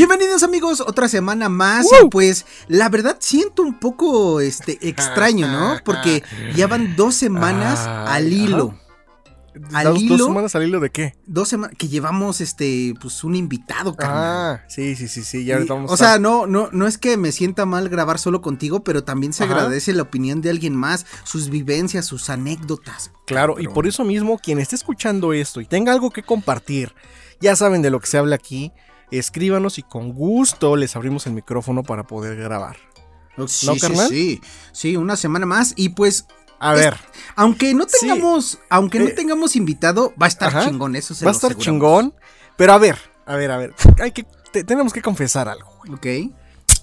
[0.00, 5.76] Bienvenidos amigos, otra semana más y pues la verdad siento un poco este extraño, ¿no?
[5.84, 6.22] Porque
[6.56, 8.80] ya van dos semanas Ah, al hilo.
[9.74, 10.16] Al ¿Dos, hilo.
[10.16, 11.16] dos semanas al hilo de qué?
[11.26, 14.60] Dos semanas que llevamos este pues un invitado, carnal.
[14.62, 15.44] Ah, sí, sí, sí, sí.
[15.44, 18.18] Ya Y, vamos o a sea, no, no, no es que me sienta mal grabar
[18.18, 19.52] solo contigo, pero también se Ajá.
[19.52, 23.12] agradece la opinión de alguien más, sus vivencias, sus anécdotas.
[23.26, 26.94] claro, y por eso mismo, quien esté escuchando esto y tenga algo que compartir,
[27.38, 28.72] ya saben de lo que se habla aquí,
[29.18, 32.76] escríbanos y con gusto les abrimos el micrófono para poder grabar.
[33.46, 34.08] Sí, ¿No, sí, carnal?
[34.08, 34.40] sí,
[34.72, 36.26] sí, una semana más y pues
[36.62, 36.96] A Es- ver,
[37.36, 37.96] aunque no Sí.
[38.00, 40.68] tengamos, aunque no Eh, tengamos invitado, va a estar ajá.
[40.68, 41.64] chingón, eso se va a estar aseguramos.
[42.10, 42.14] chingón,
[42.58, 45.70] pero a ver, a ver, a ver, hay que, te- tenemos que confesar algo.
[45.86, 45.94] güey.
[46.28, 46.34] Ok.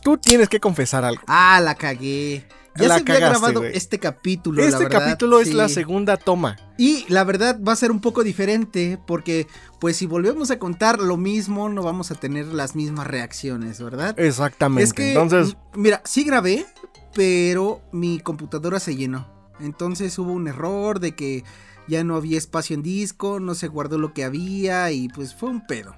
[0.01, 1.21] Tú tienes que confesar algo.
[1.27, 2.47] Ah, la cagué.
[2.77, 4.61] Ya La se había grabado este capítulo.
[4.61, 6.57] la Este verdad, capítulo es la segunda toma.
[6.77, 9.47] Y la verdad va a ser un poco diferente porque
[9.79, 14.19] pues si volvemos a contar lo mismo no vamos a tener las mismas reacciones, ¿verdad?
[14.19, 14.83] Exactamente.
[14.83, 16.65] Es que, Entonces, mira, sí grabé,
[17.13, 19.27] pero mi computadora se llenó.
[19.59, 21.43] Entonces hubo un error de que
[21.87, 25.49] ya no había espacio en disco, no se guardó lo que había y pues fue
[25.49, 25.95] un pedo.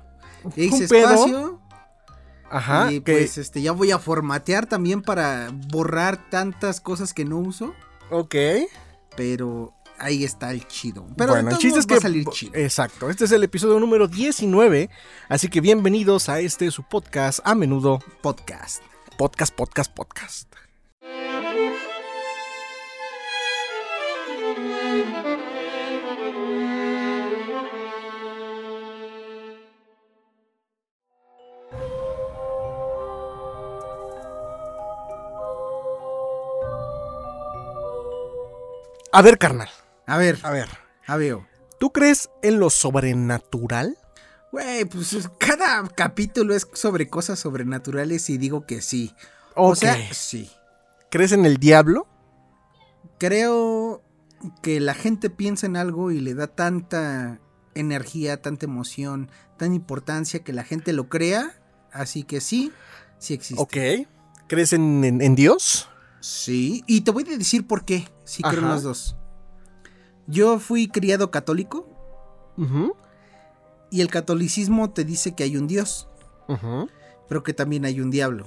[0.55, 1.61] Ya hice un pedo.
[2.49, 7.25] Ajá, y que, pues este ya voy a formatear también para borrar tantas cosas que
[7.25, 7.73] no uso,
[8.09, 8.35] ok.
[9.15, 11.05] pero ahí está el chido.
[11.17, 11.95] Pero bueno, el chiste es que.
[11.95, 12.53] va a salir chido.
[12.55, 13.09] Exacto.
[13.09, 14.89] Este es el episodio número 19.
[15.27, 17.99] Así que bienvenidos a este su podcast a menudo.
[18.21, 18.81] podcast.
[19.17, 20.48] Podcast, podcast, podcast.
[39.11, 39.69] A ver, carnal.
[40.05, 40.67] A ver, A ver.
[41.07, 41.37] a ver.
[41.79, 43.97] ¿Tú crees en lo sobrenatural?
[44.51, 49.13] Güey, pues cada capítulo es sobre cosas sobrenaturales y digo que sí.
[49.55, 49.75] O Ok.
[49.77, 50.49] sea, sí.
[51.11, 52.07] ¿Crees en el diablo?
[53.17, 54.03] Creo
[54.61, 57.39] que la gente piensa en algo y le da tanta
[57.75, 61.53] energía, tanta emoción, tanta importancia que la gente lo crea.
[61.91, 62.71] Así que sí,
[63.17, 63.61] sí existe.
[63.61, 64.07] Ok.
[64.47, 65.89] ¿Crees en, en- en Dios?
[66.21, 69.15] Sí, y te voy a decir por qué, si creo en los dos.
[70.27, 71.87] Yo fui criado católico
[73.91, 76.07] y el catolicismo te dice que hay un Dios,
[77.27, 78.45] pero que también hay un diablo.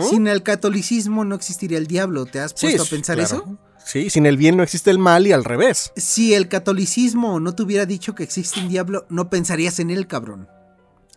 [0.00, 3.36] Sin el catolicismo no existiría el diablo, ¿te has Sí, puesto a sí, pensar claro.
[3.36, 3.58] eso?
[3.84, 5.92] Sí, sin el bien no existe el mal y al revés.
[5.96, 10.06] Si el catolicismo no te hubiera dicho que existe un diablo, no pensarías en él,
[10.06, 10.48] cabrón.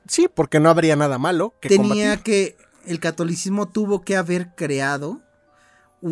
[0.07, 2.23] Sí, porque no habría nada malo que Tenía combatir.
[2.23, 5.21] que, el catolicismo tuvo que haber creado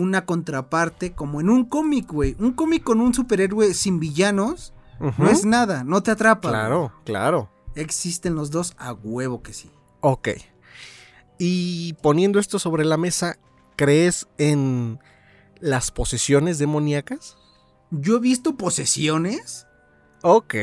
[0.02, 2.36] una contraparte como en un cómic, güey.
[2.40, 4.74] Un cómic con un superhéroe sin villanos
[5.18, 6.50] no es nada, no te atrapa.
[6.50, 7.50] Claro, claro.
[7.76, 9.70] Existen los dos a huevo que sí.
[10.02, 10.30] Ok.
[11.38, 13.38] Y poniendo esto sobre la mesa,
[13.76, 15.00] ¿crees en
[15.59, 17.38] las posesiones demoníacas?
[17.92, 19.68] Yo he visto posesiones,
[20.22, 20.56] Ok.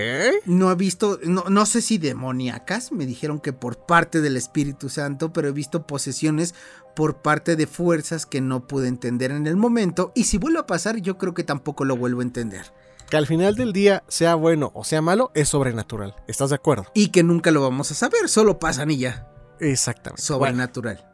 [0.46, 4.88] no he visto, no, no sé si demoníacas, me dijeron que por parte del Espíritu
[4.88, 6.54] Santo, pero he visto posesiones
[6.94, 10.66] por parte de fuerzas que no pude entender en el momento, y si vuelve a
[10.66, 12.66] pasar, yo creo que tampoco lo vuelvo a entender,
[13.08, 16.14] Que al final del día, sea bueno o sea malo, es sobrenatural.
[16.26, 16.86] ¿Estás de acuerdo?
[16.94, 19.26] y que nunca lo vamos a saber, solo pasan y ya,
[19.58, 20.22] Exactamente.
[20.22, 21.06] Bueno, sobrenatural.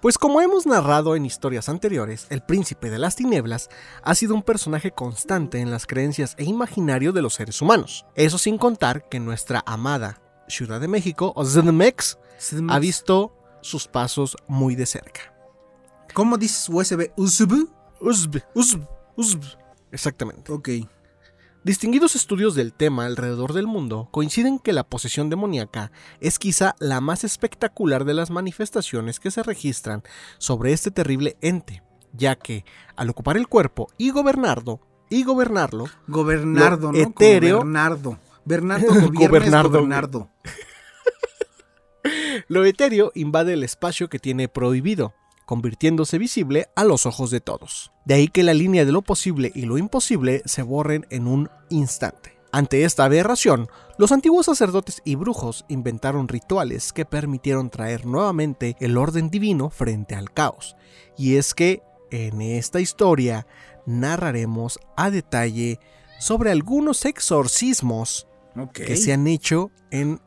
[0.00, 3.70] Pues como hemos narrado en historias anteriores, el príncipe de las tinieblas
[4.02, 8.04] ha sido un personaje constante en las creencias e imaginario de los seres humanos.
[8.16, 12.18] Eso sin contar que nuestra amada Ciudad de México, o ZMX,
[12.68, 15.34] ha visto sus pasos muy de cerca.
[16.12, 17.10] ¿Cómo dices USB?
[17.16, 17.66] ¿USB?
[18.00, 18.86] Uzb, uzb,
[19.16, 19.42] uzb.
[19.90, 20.52] Exactamente.
[20.52, 20.68] Ok.
[21.64, 27.00] Distinguidos estudios del tema alrededor del mundo coinciden que la posesión demoníaca es quizá la
[27.00, 30.02] más espectacular de las manifestaciones que se registran
[30.38, 32.64] sobre este terrible ente, ya que
[32.96, 37.04] al ocupar el cuerpo y gobernarlo, y gobernarlo, Gobernardo, Lo ¿no?
[37.04, 38.18] Como etéreo- Bernardo.
[38.44, 40.28] Bernardo Gobernardo, gobernardo.
[42.48, 45.14] Lo etéreo invade el espacio que tiene prohibido,
[45.46, 47.92] convirtiéndose visible a los ojos de todos.
[48.04, 51.50] De ahí que la línea de lo posible y lo imposible se borren en un
[51.70, 52.38] instante.
[52.54, 58.98] Ante esta aberración, los antiguos sacerdotes y brujos inventaron rituales que permitieron traer nuevamente el
[58.98, 60.76] orden divino frente al caos.
[61.16, 63.46] Y es que en esta historia
[63.86, 65.80] narraremos a detalle
[66.18, 68.28] sobre algunos exorcismos
[68.74, 70.20] que se han hecho en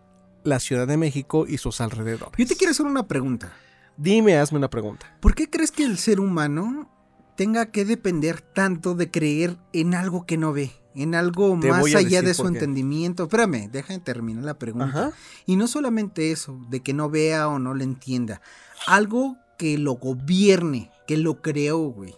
[0.46, 2.34] la Ciudad de México y sus alrededores.
[2.38, 3.52] Yo te quiero hacer una pregunta.
[3.98, 5.18] Dime, hazme una pregunta.
[5.20, 6.90] ¿Por qué crees que el ser humano
[7.36, 11.94] tenga que depender tanto de creer en algo que no ve, en algo Te más
[11.94, 13.24] allá de su entendimiento.
[13.24, 14.88] Espérame, déjame terminar la pregunta.
[14.88, 15.12] Ajá.
[15.46, 18.42] Y no solamente eso, de que no vea o no le entienda,
[18.88, 22.16] algo que lo gobierne, que lo creó, güey.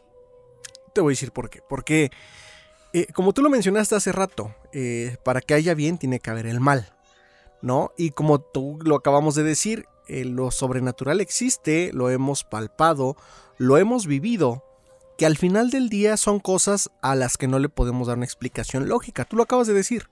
[0.94, 1.62] Te voy a decir por qué.
[1.68, 2.12] Porque,
[2.94, 6.47] eh, como tú lo mencionaste hace rato, eh, para que haya bien tiene que haber
[6.47, 6.94] el mal,
[7.62, 7.92] ¿no?
[7.98, 13.18] Y como tú lo acabamos de decir, eh, lo sobrenatural existe, lo hemos palpado,
[13.57, 14.63] lo hemos vivido,
[15.18, 18.25] que al final del día son cosas a las que no le podemos dar una
[18.25, 19.25] explicación lógica.
[19.25, 20.09] Tú lo acabas de decir.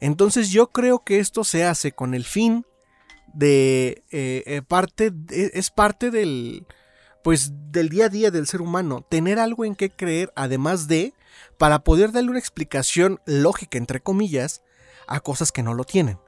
[0.00, 2.64] Entonces yo creo que esto se hace con el fin
[3.34, 6.66] de eh, eh, parte es parte del
[7.22, 11.12] pues del día a día del ser humano tener algo en qué creer además de
[11.58, 14.62] para poder darle una explicación lógica entre comillas
[15.06, 16.18] a cosas que no lo tienen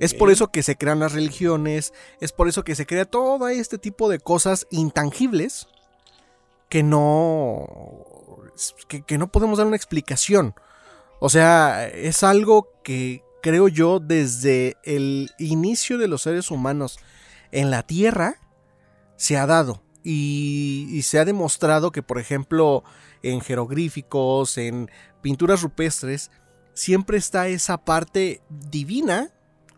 [0.00, 3.48] es por eso que se crean las religiones es por eso que se crea todo
[3.48, 5.68] este tipo de cosas intangibles
[6.68, 7.66] que no
[8.88, 10.54] que, que no podemos dar una explicación.
[11.20, 16.98] O sea es algo que creo yo desde el inicio de los seres humanos
[17.50, 18.36] en la tierra
[19.16, 22.82] se ha dado y, y se ha demostrado que por ejemplo
[23.22, 24.90] en jeroglíficos en
[25.20, 26.30] pinturas rupestres
[26.74, 29.30] siempre está esa parte divina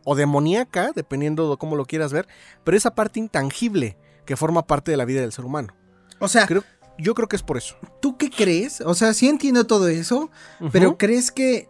[0.04, 2.26] o demoníaca dependiendo de cómo lo quieras ver
[2.62, 3.96] pero esa parte intangible
[4.26, 5.74] que forma parte de la vida del ser humano
[6.18, 6.64] O sea, Creo-
[6.98, 8.80] yo creo que es por eso ¿tú qué crees?
[8.82, 10.30] O sea, sí entiendo todo eso,
[10.72, 10.96] pero.
[10.98, 11.68] ¿crees que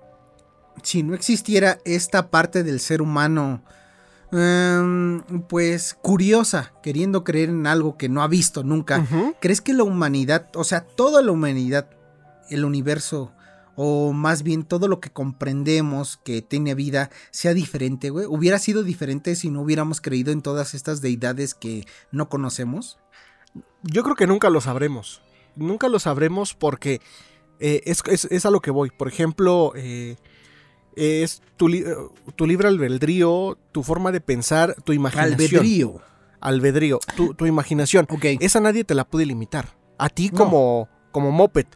[0.82, 3.62] si no existiera esta parte del ser humano,
[4.32, 9.06] em, pues curiosa, queriendo creer en algo que no ha visto nunca.
[9.40, 11.88] ¿crees que la humanidad, o sea, toda la humanidad,
[12.50, 13.32] el universo,
[13.76, 18.26] o más bien todo lo que comprendemos que tiene vida, sea diferente, güey?
[18.26, 22.98] ¿Hubiera sido diferente si no hubiéramos creído en todas estas deidades que no conocemos?
[23.82, 25.22] Yo creo que nunca lo sabremos.
[25.56, 27.00] Nunca lo sabremos porque
[27.60, 28.90] eh, es, es- es a lo que voy.
[28.90, 30.16] Por ejemplo, eh,
[30.96, 31.84] es tu, li-
[32.36, 35.34] tu libre albedrío, tu forma de pensar, tu imaginación.
[35.34, 36.00] Albedrío.
[36.40, 38.06] Albedrío, tu, tu imaginación.
[38.10, 38.24] Ok.
[38.40, 39.76] Esa nadie te la puede limitar.
[39.98, 40.38] A ti No.
[40.38, 41.66] como, como moped.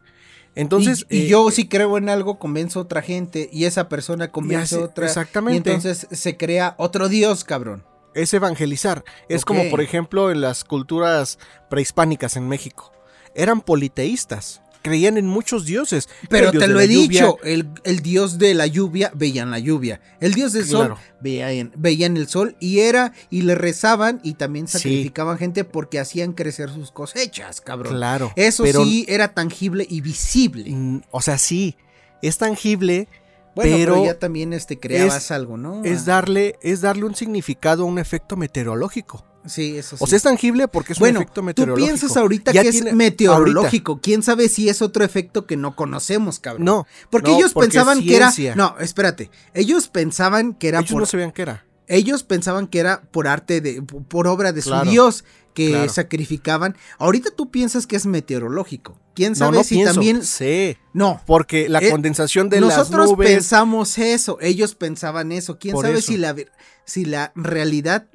[0.59, 3.89] Entonces, y, y eh, yo si creo en algo, convenzo a otra gente y esa
[3.89, 5.07] persona convence a otra.
[5.07, 5.71] exactamente.
[5.71, 7.85] Y entonces se crea otro dios, cabrón.
[8.15, 9.05] es evangelizar.
[9.29, 11.39] Es como, por ejemplo, en las culturas
[11.71, 12.93] prehispánicas en México.
[13.37, 14.61] Eran politeístas.
[14.89, 16.09] Creían en muchos dioses.
[16.29, 19.59] Pero dios te lo he lluvia, dicho, el, el dios de la lluvia veían la
[19.59, 20.01] lluvia.
[20.21, 24.67] El dios del sol veían, veían el sol y era y le rezaban y también
[24.69, 24.79] Sí.
[24.79, 27.95] sacrificaban gente porque hacían crecer sus cosechas, cabrón.
[27.95, 28.33] Claro.
[28.37, 30.71] Eso pero, sí era tangible y visible.
[30.71, 31.77] mm, O sea, sí.
[32.23, 33.09] Es tangible.
[33.55, 35.83] Bueno, pero, pero ya también este creabas es- algo, ¿no?
[35.85, 39.25] Es Ah, darle, es darle un significado a un efecto meteorológico.
[39.49, 40.05] Sí, eso sí.
[40.05, 41.87] O sea, es tangible porque es bueno, un efecto tú meteorológico.
[41.87, 44.01] piensas ahorita Ya que tiene- es meteorológico.
[44.01, 46.65] ¿Quién sabe si es otro efecto que no conocemos, cabrón?
[46.65, 46.87] No.
[47.11, 48.33] Porque no, ellos porque pensaban que era.
[48.57, 49.31] No, espérate.
[49.55, 51.01] Ellos pensaban que era Ellos por.
[51.01, 51.65] no sabían qué era.
[51.87, 53.81] Ellos pensaban que era por arte de.
[53.83, 55.25] por obra de Claro, su Dios
[55.55, 55.89] que claro.
[55.93, 56.77] sacrificaban.
[56.99, 58.99] Ahorita tú piensas que es meteorológico.
[59.15, 59.95] ¿Quién No, sabe no si pienso.
[59.95, 60.23] también.
[60.23, 60.77] Sí.
[60.93, 61.21] No.
[61.27, 63.29] Porque la Eh, condensación de Nosotros las nubes.
[63.29, 64.39] pensamos eso.
[64.41, 65.59] Ellos pensaban eso.
[65.59, 66.09] ¿Quién Por sabe eso.
[66.09, 66.37] si la,
[66.85, 68.07] si la realidad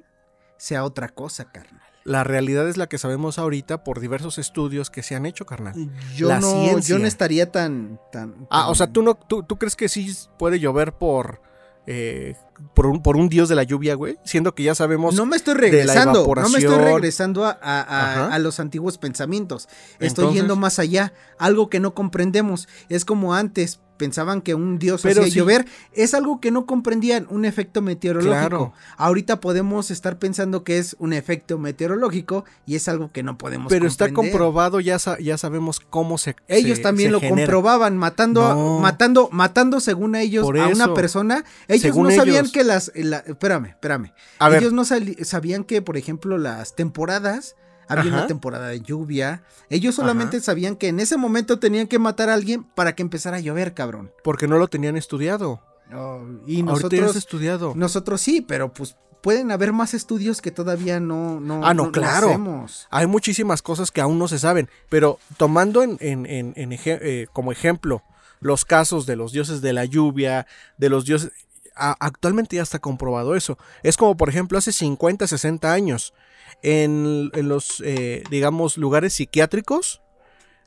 [0.63, 1.81] sea otra cosa, carnal?
[2.05, 5.73] La realidad es la que sabemos ahorita por diversos estudios que se han hecho, carnal.
[6.15, 6.95] Yo La no, ciencia.
[6.95, 10.13] yo no estaría tan, tan, Ah, o sea, ¿tú, no, tú, tú crees que sí
[10.37, 11.41] puede llover por,
[11.87, 12.35] eh,
[12.73, 14.17] por, un, por un dios de la lluvia, güey?
[14.23, 15.15] Siendo que ya sabemos...
[15.15, 19.67] No me estoy la regresando, no me estoy regresando a, a- a- los antiguos pensamientos.
[19.93, 22.67] Estoy Entonces- yendo más allá, algo que no comprendemos.
[22.89, 25.39] Es como antes pensaban que un dios Pero hacía sí.
[25.39, 28.31] llover, es algo que no comprendían, un efecto meteorológico.
[28.49, 28.73] Claro.
[28.97, 33.69] Ahorita podemos estar pensando que es un efecto meteorológico y es algo que no podemos
[33.69, 37.37] pero está comprobado, ya, sa- ya sabemos cómo se Ellos se- también se lo genera.
[37.43, 41.43] comprobaban, matando, a- matando, matando según ellos Por a una persona.
[41.67, 42.51] Ellos Según no sabían ellos.
[42.51, 44.11] que las, la- espérame, espérame.
[44.39, 47.55] A ver, Ellos no sabían que, por ejemplo, las temporadas,
[47.87, 49.43] había una temporada de lluvia.
[49.69, 50.45] Ellos solamente Ajá.
[50.45, 53.73] sabían que en ese momento tenían que matar a alguien para que empezara a llover,
[53.73, 54.11] cabrón.
[54.23, 55.61] porque no lo tenían estudiado.
[55.93, 57.73] Oh, y Ahorita nosotros, estudiado.
[57.75, 62.27] nosotros sí, pero pues pueden haber más estudios que todavía no, no, Ah, no, claro.
[62.29, 62.87] hacemos.
[62.89, 66.53] Hay muchísimas cosas que aún no se saben, pero tomando en, en- en-
[66.85, 68.01] eh, como ejemplo
[68.39, 70.45] los casos de los dioses de la lluvia,
[70.77, 71.31] de los dioses...
[71.75, 73.57] a- actualmente ya está comprobado eso.
[73.83, 76.13] Es como, por ejemplo, hace 50, 60 años,
[76.61, 80.01] en, en los, eh, digamos, lugares psiquiátricos,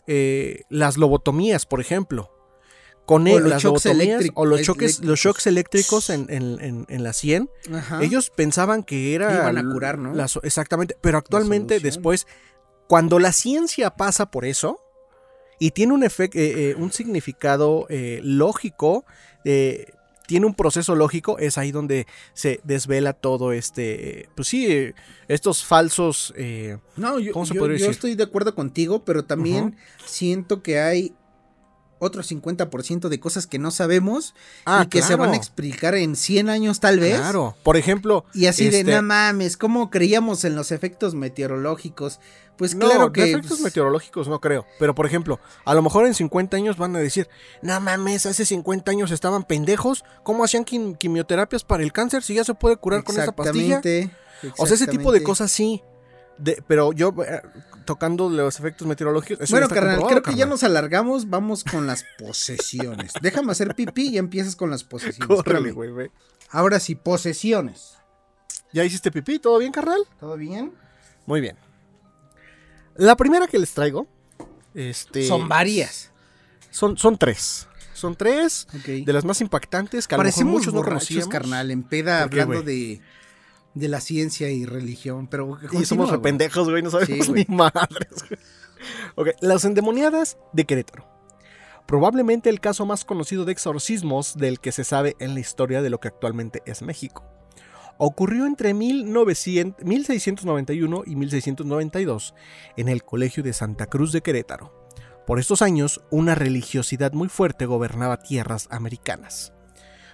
[0.07, 2.33] eh, las lobotomías, por ejemplo.
[3.07, 6.87] Con e- los las shocks lobotomías o los choques, los shocks eléctricos en, en- en-
[6.89, 8.03] en la 100, Ajá.
[8.03, 9.33] ellos pensaban que era.
[9.33, 10.13] Iban a curar, ¿no?
[10.13, 10.97] la exactamente.
[11.01, 12.27] Pero actualmente, después,
[12.89, 14.81] Cuando la ciencia pasa por eso
[15.59, 19.05] y tiene un, efec- eh, eh, un significado eh, lógico,
[19.45, 19.87] eh,
[20.27, 24.93] tiene un proceso lógico, es ahí donde se desvela todo este, pues sí,
[25.29, 26.33] estos falsos...
[26.37, 27.91] eh, No, yo, ¿Cómo se yo- yo decir?
[27.91, 31.15] estoy de acuerdo contigo, pero también siento que hay
[31.99, 34.35] otro 50% de cosas que no sabemos
[34.67, 37.19] ah, y que se van a explicar en 100 años tal vez.
[37.19, 38.25] Claro, por ejemplo...
[38.35, 42.21] Y así de, este, no mames, ¿cómo creíamos en los efectos meteorológicos?
[42.59, 43.23] Pues No, claro de que...
[43.31, 44.67] efectos pues, meteorológicos no creo.
[44.79, 47.29] Pero por ejemplo, a lo mejor en 50 años van a decir,
[47.63, 50.05] no mames, hace 50 años estaban pendejos.
[50.23, 53.77] ¿Cómo hacían quim- quimioterapias para el cáncer si ya se puede curar con esa pastilla?
[53.79, 54.11] exactamente,
[54.59, 55.83] O sea, ese tipo de cosas sí.
[56.39, 57.41] De- pero yo, eh,
[57.87, 59.45] tocando los efectos meteorológicos.
[59.45, 63.13] eso Bueno, carnal, creo que ya nos alargamos, vamos con las posesiones.
[63.23, 65.27] Déjame hacer pipí y empiezas con las posesiones.
[65.27, 66.11] Córrele, güey, güey.
[66.51, 67.97] Ahora sí, posesiones.
[68.73, 69.39] ¿Ya hiciste pipí?
[69.39, 70.01] ¿Todo bien, carnal?
[70.21, 70.75] ¿Todo bien?
[71.25, 71.57] Muy bien.
[72.97, 74.07] La primera que les traigo.
[74.75, 76.11] Este, Son varias.
[76.71, 77.67] Son, son tres.
[77.95, 81.29] Son tres de las más impactantes que a lo mejor Parecemos muchos no borrachos, conocíamos.
[81.33, 83.01] carnal, en peda ¿Por qué, hablando de,
[83.77, 86.23] de la ciencia y religión, pero Y somos güey.
[86.23, 87.47] pendejos, güey, no sabemos Sí, güey.
[87.49, 88.25] ni madres.
[89.15, 91.07] Ok, las endemoniadas de Querétaro.
[91.87, 95.91] Probablemente el caso más conocido de exorcismos del que se sabe en la historia de
[95.91, 97.25] lo que actualmente es México.
[97.99, 102.35] Ocurrió entre 1900 1691 y 1692
[102.77, 104.73] en el Colegio de Santa Cruz de Querétaro.
[105.27, 109.53] Por estos años, una religiosidad muy fuerte gobernaba tierras americanas.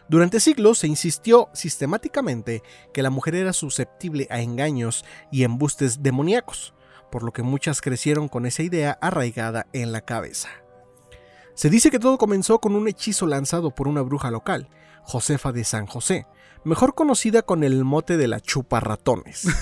[0.09, 6.75] Durante siglos se insistió sistemáticamente que la mujer era susceptible a engaños y embustes demoníacos,
[7.11, 10.49] por lo que muchas crecieron con esa idea arraigada en la cabeza.
[11.55, 14.69] Se dice que todo comenzó con un hechizo lanzado por una bruja local,
[15.03, 16.27] Josefa de San José,
[16.65, 19.47] mejor conocida con el mote de la chupa ratones.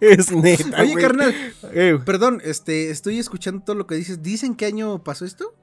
[0.00, 0.80] es neta.
[0.80, 1.34] Oye, carnal,
[1.72, 4.22] Eh, perdón, este, estoy escuchando todo lo que dices.
[4.22, 5.54] ¿Dicen qué año pasó esto?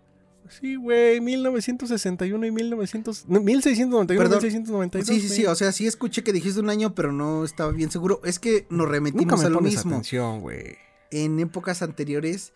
[0.60, 4.44] Sí, güey, 1961 y 1900, no, 1691 Perdón.
[4.44, 5.08] 1692.
[5.08, 7.92] Sí, sí, sí, o sea, sí escuché que dijiste un año, pero no estaba bien
[7.92, 8.22] seguro.
[8.24, 9.92] Es que nos Nunca remetimos me a lo mismo.
[9.92, 10.78] atención, güey.
[11.12, 12.54] En épocas anteriores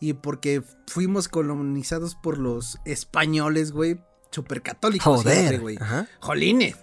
[0.00, 4.00] y porque fuimos colonizados por los españoles, güey,
[4.30, 5.22] supercatólicos.
[5.22, 5.60] Joder.
[5.60, 5.78] güey.
[6.20, 6.76] Jolines.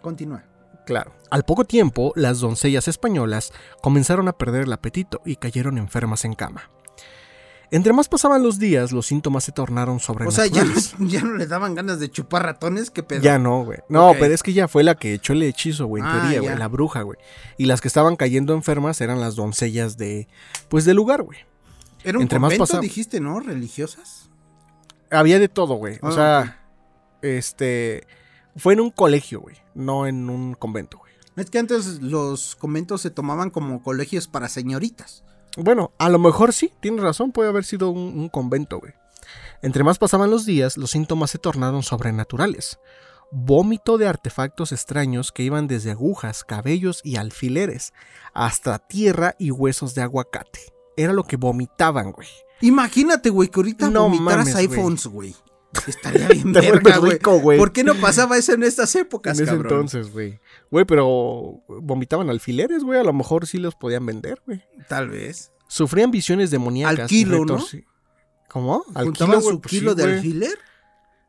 [0.00, 0.44] Continúa.
[0.86, 1.12] Claro.
[1.30, 3.52] Al poco tiempo, las doncellas españolas
[3.82, 6.70] comenzaron a perder el apetito y cayeron enfermas en cama.
[7.70, 10.92] Entre más pasaban los días, los síntomas se tornaron O sea, sobrenaturales.
[10.92, 13.20] ya, ya no le daban ganas de chupar ratones, qué pedo.
[13.20, 13.78] Ya no, güey.
[13.90, 16.40] No, pero es que ya fue la que echó el hechizo, güey, en Ah, teoría,
[16.40, 17.18] güey, la bruja, güey.
[17.58, 20.28] Y las que estaban cayendo enfermas eran las doncellas de,
[20.68, 21.38] pues, del lugar, güey.
[22.04, 23.40] Era un entre más convento, dijiste, ¿no?
[23.40, 24.30] Religiosas.
[25.10, 25.98] Había de todo, güey.
[26.02, 26.66] O Ah, sea,
[27.22, 28.06] este,
[28.56, 31.12] fue en un colegio, güey, no en un convento, güey.
[31.36, 35.22] Es que antes los conventos se tomaban como colegios para señoritas.
[35.58, 38.92] Bueno, a lo mejor sí, tienes razón, puede haber sido un, un convento, güey.
[39.62, 42.78] Entre más pasaban los días, los síntomas se tornaron sobrenaturales.
[43.30, 47.92] Vómito de artefactos extraños que iban desde agujas, cabellos y alfileres,
[48.32, 50.60] hasta tierra y huesos de aguacate.
[50.96, 52.28] Era lo que vomitaban, güey.
[52.60, 55.34] Imagínate, güey, que ahorita No vomitaras mames, iPhones, güey.
[55.86, 57.12] Estaría bien verga, güey.
[57.12, 57.58] rico, güey.
[57.58, 59.72] ¿Por qué no pasaba eso en estas épocas, En ese cabrón?
[59.72, 60.40] entonces, güey.
[60.70, 63.00] Güey, pero vomitaban alfileres, güey.
[63.00, 64.62] A lo mejor sí los podían vender, güey.
[64.88, 65.52] Tal vez.
[65.66, 67.00] Sufrían visiones demoníacas.
[67.00, 67.58] Al kilo, ¿no?
[68.48, 68.84] ¿Cómo?
[68.94, 70.58] Al ¿Juntaban kilo, su pues kilo sí, de alfiler?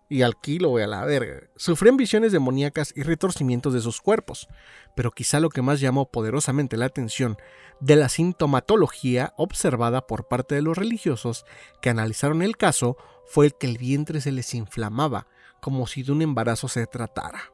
[0.09, 1.47] y al kilo, güey, a la verga.
[1.55, 4.47] Sufrían visiones demoníacas y retorcimientos de sus cuerpos,
[4.95, 7.37] pero quizá lo que más llamó poderosamente la atención
[7.79, 11.45] de la sintomatología observada por parte de los religiosos
[11.81, 15.27] que analizaron el caso fue el que el vientre se les inflamaba,
[15.61, 17.53] como si de un embarazo se tratara.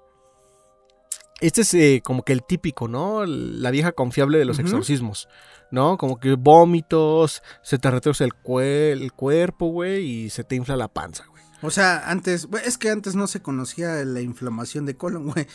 [1.42, 3.26] Este es eh, como que el típico, ¿no?
[3.26, 5.28] La vieja confiable de los exorcismos,
[5.70, 5.98] ¿no?
[5.98, 10.78] Como que vómitos, se te retorce el, cue- el cuerpo, güey, y se te infla
[10.78, 11.44] la panza, güey.
[11.62, 15.48] O sea, antes, es que antes no se conocía la inflamación de colon, güey.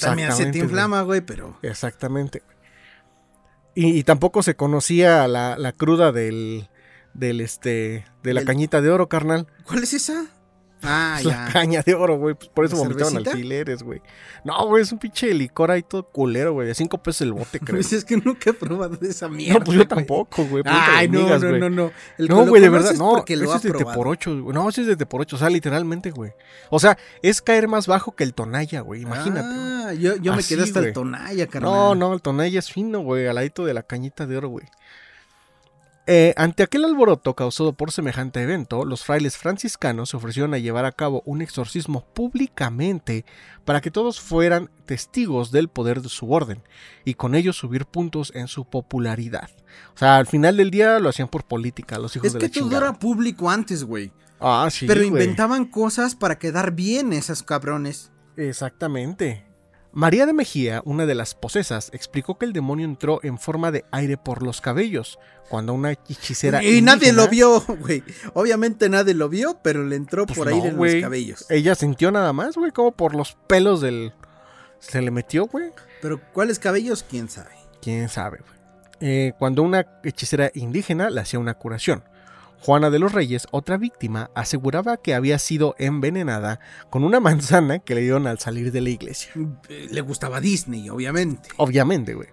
[0.00, 1.58] También se te inflama, güey, pero...
[1.62, 2.42] Exactamente.
[3.74, 6.68] Y, y tampoco se conocía la, la cruda del,
[7.14, 9.46] del este, de la cañita de oro, carnal.
[9.64, 10.26] ¿Cuál es esa?
[10.82, 11.48] Ah, la ya.
[11.52, 12.34] caña de oro, güey.
[12.34, 13.30] pues por eso ¿La vomitaban cervecita?
[13.32, 14.00] alfileres, güey.
[14.44, 16.68] No, güey, es un pinche licor ahí todo culero, güey.
[16.68, 17.76] De cinco pesos el bote, creo.
[17.76, 19.58] Pues es que nunca he probado esa mierda.
[19.58, 20.62] no, pues yo tampoco, güey.
[20.66, 21.92] Ay, no, amigas, no, no, no.
[22.16, 23.96] El No, güey, de verdad, es no, ha es de probado.
[23.96, 24.54] por ocho, güey.
[24.54, 26.32] No, ese es de por ocho, o sea, literalmente, güey.
[26.70, 29.48] O sea, es caer más bajo que el tonalla, güey, imagínate.
[29.48, 29.58] güey.
[29.88, 31.70] Ah, yo, yo me quedé hasta el tonalla, carnal.
[31.70, 34.66] No, no, el tonalla es fino, güey, al ladito de la cañita de oro, güey.
[36.10, 40.86] Eh, ante aquel alboroto causado por semejante evento, los frailes franciscanos se ofrecieron a llevar
[40.86, 43.26] a cabo un exorcismo públicamente
[43.66, 46.62] para que todos fueran testigos del poder de su orden
[47.04, 49.50] y con ello subir puntos en su popularidad.
[49.94, 52.46] O sea, al final del día lo hacían por política, los hijos Es de que
[52.46, 52.86] la todo chingada.
[52.86, 54.10] era público antes, güey.
[54.40, 58.12] Ah, sí, Pero inventaban cosas para quedar bien esas cabrones.
[58.34, 59.47] Exactamente.
[59.92, 63.84] María de Mejía, una de las posesas, explicó que el demonio entró en forma de
[63.90, 65.18] aire por los cabellos,
[65.48, 68.04] cuando una hechicera Y nadie lo vio, güey.
[68.34, 71.46] Obviamente nadie lo vio, pero le entró Pues por no, ahí en los cabellos.
[71.50, 74.12] Ella sintió nada más, güey, como por los pelos del...
[74.78, 75.72] Se le metió, güey.
[76.00, 77.02] Pero ¿cuáles cabellos?
[77.02, 77.50] ¿Quién sabe?
[77.82, 78.58] Quién sabe, güey.
[79.00, 82.04] Eh, cuando una hechicera indígena le hacía una curación.
[82.60, 86.60] Juana de los Reyes, otra víctima, aseguraba que había sido envenenada
[86.90, 89.32] con una manzana que le dieron al salir de la iglesia.
[89.68, 91.48] Eh, Le gustaba Disney, obviamente.
[91.56, 92.28] Obviamente, güey.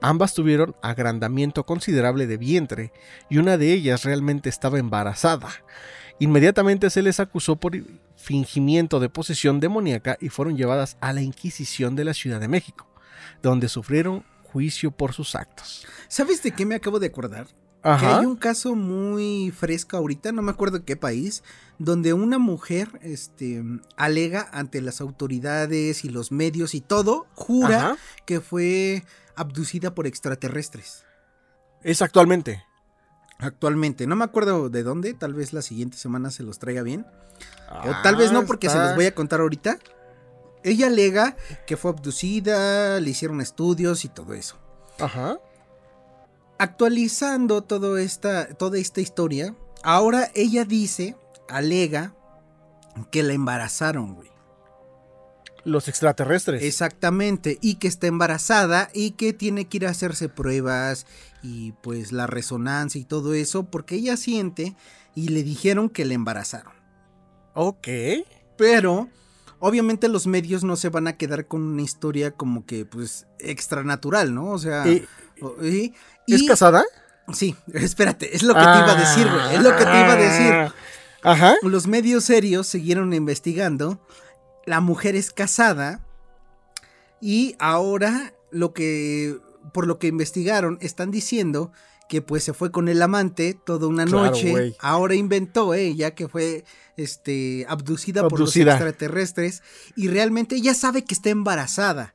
[0.00, 2.92] Ambas tuvieron agrandamiento considerable de vientre
[3.30, 5.48] y una de ellas realmente estaba embarazada.
[6.18, 7.72] Inmediatamente se les acusó por
[8.16, 12.88] fingimiento de posesión demoníaca y fueron llevadas a la Inquisición de la Ciudad de México,
[13.42, 15.86] donde sufrieron juicio por sus actos.
[16.08, 17.46] ¿Sabes de qué me acabo de acordar?
[17.82, 18.18] Ajá.
[18.18, 21.42] hay un caso muy fresco ahorita, no me acuerdo qué país,
[21.78, 23.62] donde una mujer este,
[23.96, 27.96] alega ante las autoridades y los medios y todo, jura Ajá.
[28.24, 31.04] que fue abducida por extraterrestres.
[31.82, 32.64] Es actualmente.
[33.38, 37.04] Actualmente, no me acuerdo de dónde, tal vez la siguiente semana se los traiga bien.
[37.84, 39.78] O tal vez Ah, no, porque se los voy a contar ahorita.
[40.62, 41.36] Ella alega
[41.66, 44.56] que fue abducida, le hicieron estudios y todo eso.
[45.00, 45.38] Ajá.
[46.62, 51.16] Actualizando todo esta, toda esta historia, ahora ella dice,
[51.48, 52.14] alega,
[53.10, 54.30] que la embarazaron, güey.
[55.64, 56.62] Los extraterrestres.
[56.62, 61.04] Exactamente, y que está embarazada y que tiene que ir a hacerse pruebas
[61.42, 64.76] y pues la resonancia y todo eso, porque ella siente
[65.16, 66.74] y le dijeron que la embarazaron.
[67.54, 67.88] Ok.
[68.56, 69.08] Pero
[69.58, 74.32] obviamente los medios no se van a quedar con una historia como que pues extranatural,
[74.32, 74.50] ¿no?
[74.50, 75.22] O sea, ¿Y- o-
[75.62, 75.94] y-
[76.26, 76.84] ¿Es casada?
[77.32, 80.12] Sí, espérate, es lo que te iba a decir, güey, es lo que te iba
[80.12, 80.52] a decir.
[80.52, 80.74] Ah.
[81.24, 81.54] Ajá.
[81.62, 84.04] Los medios serios siguieron investigando.
[84.66, 86.00] La mujer es casada
[87.20, 89.38] y ahora lo que
[89.72, 91.70] por lo que investigaron están diciendo
[92.08, 94.74] que pues se fue con el amante toda una Claro, noche.
[94.80, 96.64] Ahora inventó ella que fue
[96.96, 98.64] este abducida, por Abducida.
[98.66, 99.62] los extraterrestres
[99.96, 102.14] y realmente ella sabe que está embarazada.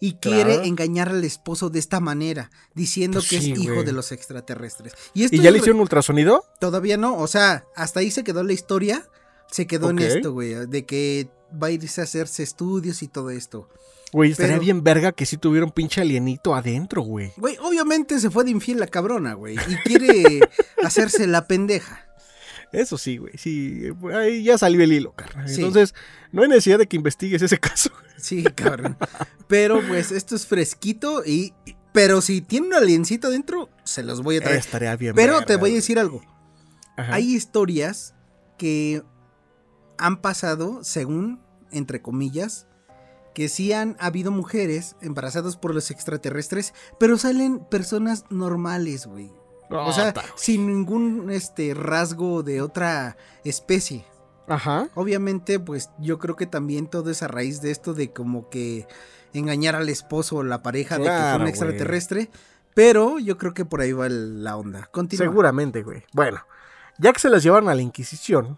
[0.00, 0.62] Y quiere Claro.
[0.64, 4.92] engañar al esposo de esta manera, diciendo Pues que sí, es hijo de los extraterrestres.
[5.12, 6.44] Y, esto ¿Y ya es le hicieron ultrasonido?
[6.60, 9.04] Todavía no, o sea, hasta ahí se quedó la historia.
[9.50, 11.30] Se quedó en esto, güey, de que
[11.60, 13.68] va a irse a hacerse estudios y todo esto.
[14.12, 17.32] Güey, estaría Pero- bien verga que sí tuviera un pinche alienito adentro, güey.
[17.36, 20.40] Güey, obviamente se fue de infiel la cabrona, güey, y quiere
[20.84, 22.07] hacerse la pendeja.
[22.72, 23.32] Eso sí, güey.
[23.38, 25.48] Sí, ahí ya salió el hilo, carnal.
[25.48, 25.56] Sí.
[25.56, 25.94] Entonces,
[26.32, 27.90] no hay necesidad de que investigues ese caso.
[28.16, 28.96] Sí, cabrón.
[29.46, 31.54] Pero pues esto es fresquito y...
[31.92, 34.58] Pero si tiene un aliencito adentro, se los voy a traer.
[34.58, 35.14] Estaría bien.
[35.14, 36.20] Pero verga, te voy a decir algo.
[36.96, 37.14] Ajá.
[37.14, 38.14] Hay historias
[38.58, 39.02] que
[39.96, 41.40] han pasado, según,
[41.72, 42.68] entre comillas,
[43.34, 49.32] que sí han habido mujeres embarazadas por los extraterrestres, pero salen personas normales, güey.
[49.70, 54.04] O sea, sin ningún este rasgo de otra especie.
[54.46, 54.88] Ajá.
[54.94, 58.86] Obviamente, pues yo creo que también todo es a raíz de esto de como que
[59.34, 62.30] engañar al esposo o la pareja de que fue un extraterrestre.
[62.74, 64.88] Pero yo creo que por ahí va el- la onda.
[64.92, 65.26] Continúa.
[65.26, 66.04] Seguramente, güey.
[66.12, 66.40] Bueno,
[66.98, 68.56] ya que se las llevaron a la Inquisición,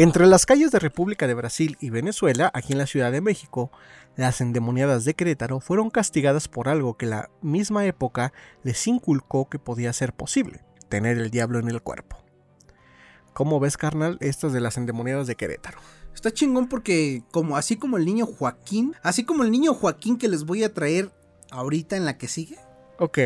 [0.00, 3.72] entre las calles de República de Brasil y Venezuela, aquí en la Ciudad de México,
[4.14, 8.32] las endemoniadas de Querétaro fueron castigadas por algo que la misma época
[8.62, 12.16] les inculcó que podía ser posible, tener el diablo en el cuerpo.
[13.32, 15.80] ¿Cómo ves, carnal, estas de las endemoniadas de Querétaro?
[16.14, 20.28] Está chingón porque como así como el niño Joaquín, así como el niño Joaquín que
[20.28, 21.10] les voy a traer
[21.50, 22.56] ahorita en la que sigue,
[23.00, 23.18] Ok.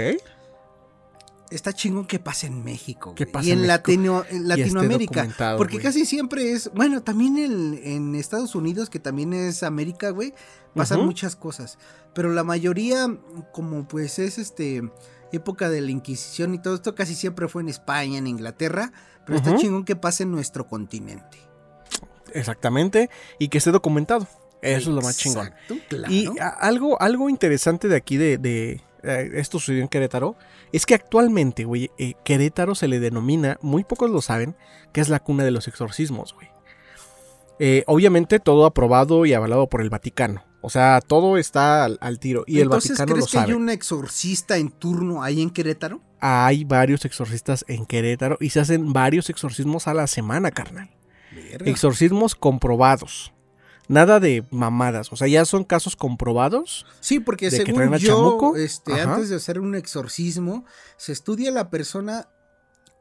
[1.54, 3.14] Está chingón que pase en México.
[3.14, 3.66] Que pase y en.
[3.66, 5.28] Latino- Latinoamérica.
[5.56, 10.34] Porque casi siempre es, bueno, también en, en Estados Unidos, que también es América, güey,
[10.74, 11.78] pasan muchas cosas.
[12.14, 13.06] Pero la mayoría,
[13.52, 14.82] como pues es este
[15.32, 18.92] época de la Inquisición y todo esto, casi siempre fue en España, en Inglaterra.
[19.24, 21.38] Pero está chingón que pase en nuestro continente.
[22.34, 23.10] Exactamente.
[23.38, 24.26] Y que esté documentado.
[24.62, 25.50] Eso es lo más chingón.
[25.88, 26.12] Claro.
[26.12, 30.36] Y a- algo, algo interesante de aquí de, de, eh, esto sucedió en Querétaro
[30.72, 34.56] es que actualmente, güey, eh, Querétaro se le denomina, muy pocos lo saben,
[34.92, 36.48] que es la cuna de los exorcismos, güey.
[37.58, 40.42] Eh, obviamente todo aprobado y avalado por el Vaticano.
[40.62, 42.44] O sea, todo está al, al tiro.
[42.46, 43.54] Y Entonces, el Vaticano ¿crees lo que hay sabe.
[43.56, 46.00] un exorcista en turno ahí en Querétaro?
[46.20, 50.90] Hay varios exorcistas en Querétaro y se hacen varios exorcismos a la semana, carnal.
[51.64, 53.32] Exorcismos comprobados.
[53.92, 55.12] Nada de mamadas.
[55.12, 56.86] O sea, ya son casos comprobados.
[57.00, 59.14] Sí, porque de según traen a yo, chamuco, este, ajá.
[59.14, 60.64] antes de hacer un exorcismo,
[60.96, 62.28] se estudia la persona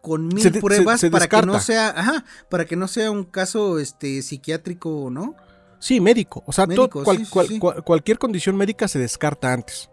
[0.01, 2.87] con mil Se de- se- pruebas se para que no sea, ajá, para que no
[2.87, 5.35] sea un caso este psiquiátrico, ¿no?
[5.79, 6.43] Sí, médico.
[6.45, 7.59] O sea, Médico, cual- sí, sí, cual- sí.
[7.59, 9.89] cual- cualquier condición médica se descarta antes.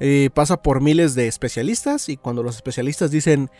[0.00, 3.50] Eh, pasa por miles de especialistas y cuando los especialistas dicen,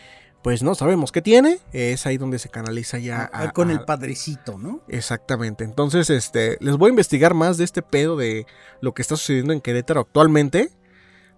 [0.43, 3.73] pues no sabemos qué tiene, es ahí donde se canaliza ya Ah, a- con a-
[3.73, 4.83] el padrecito, ¿no?
[4.89, 5.65] Exactamente.
[5.65, 8.47] Entonces, este, les voy a investigar más de este pedo de
[8.81, 10.71] lo que está sucediendo en Querétaro actualmente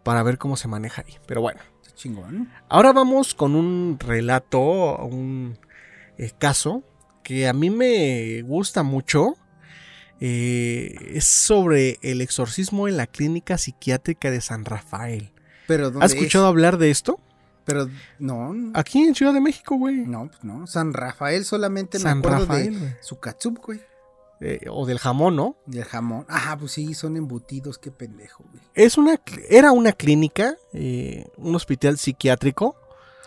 [0.04, 1.16] para ver cómo se maneja ahí.
[1.26, 2.50] Pero bueno, Está chingón.
[2.68, 4.60] ahora vamos con un relato,
[5.06, 5.58] un
[6.18, 6.84] eh, caso
[7.24, 9.34] que a mí me gusta mucho.
[10.20, 15.32] Eh, es sobre el exorcismo en la clínica psiquiátrica de San Rafael.
[15.66, 16.48] Pero ¿dónde ¿Has escuchado es?
[16.50, 17.18] hablar de esto?
[17.64, 19.96] Pero no, Aquí en Ciudad de México, güey.
[20.06, 20.66] no, pues no.
[20.66, 23.80] San Rafael solamente me San acuerdo Rafael, de su katsup, güey.
[24.40, 25.56] Eh, o del jamón, ¿no?
[25.66, 26.26] Del jamón.
[26.28, 28.62] Ajá, pues sí, son embutidos, qué pendejo, güey.
[28.74, 32.76] Es una, era una clínica, eh, un hospital psiquiátrico.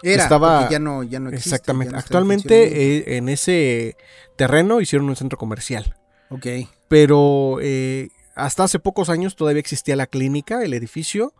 [0.03, 1.49] Era, Estaba- ya no, ya no existe.
[1.55, 1.91] Exactamente.
[1.91, 1.99] ya no.
[1.99, 3.95] Actualmente eh, en ese
[4.35, 5.95] terreno hicieron un centro comercial.
[6.29, 6.47] Ok.
[6.89, 11.33] Pero eh, hasta hace pocos años todavía existía la clínica, el edificio.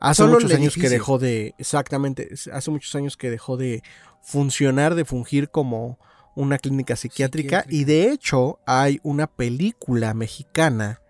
[0.00, 1.54] Hace Solo muchos años que dejó de.
[1.58, 2.30] Exactamente.
[2.52, 3.82] Hace muchos años que dejó de
[4.22, 5.98] funcionar, de fungir como
[6.34, 7.62] una clínica psiquiátrica.
[7.62, 7.76] Psiquiátrica.
[7.76, 11.02] Y de hecho, hay una película mexicana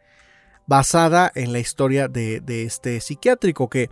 [0.66, 3.68] basada en la historia de, de este psiquiátrico.
[3.70, 3.90] Que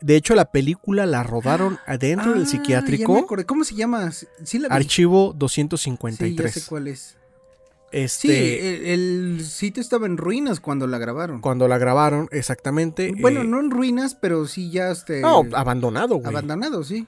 [0.00, 3.26] de hecho la película la rodaron adentro Ah, del ya me psiquiátrico.
[3.46, 4.12] ¿Cómo se llama?
[4.12, 4.68] Sí, sí la.
[4.68, 6.36] Archivo Sí, 253.
[6.36, 7.16] ya sé cuál es.
[7.96, 8.86] Este, Sí, el,
[9.38, 11.40] el sitio estaba en ruinas cuando la grabaron.
[11.40, 13.12] cuando la grabaron, exactamente.
[13.20, 16.26] Bueno, eh, no en ruinas, pero sí ya este, No, abandonado, güey.
[16.28, 17.06] abandonado, sí.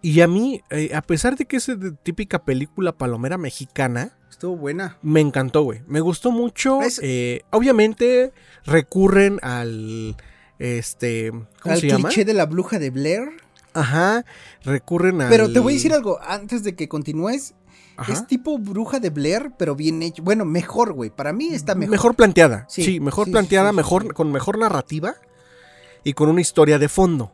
[0.00, 4.56] Y a mí, eh, a pesar de que es de típica película palomera mexicana, Estuvo
[4.56, 4.96] buena.
[5.02, 5.82] me encantó, güey.
[5.86, 6.80] Me gustó mucho.
[6.80, 8.32] Es- eh, obviamente
[8.64, 10.16] recurren al,
[10.58, 12.08] este, ¿cómo Al se llama?
[12.08, 13.28] cliché de la bruja de Blair.
[13.74, 14.24] Ajá,
[14.64, 15.28] recurren al...
[15.30, 17.54] Pero te voy a decir algo, antes de que continúes,
[18.02, 18.12] Ajá.
[18.12, 20.22] es tipo bruja de Blair, pero bien hecho.
[20.22, 21.10] Bueno, mejor, güey.
[21.10, 21.90] Para mí está mejor.
[21.90, 22.66] Mejor planteada.
[22.68, 25.14] Sí, Sí, mejor sí, planteada, sí, mejor, con mejor narrativa
[26.04, 27.32] y con una historia de fondo.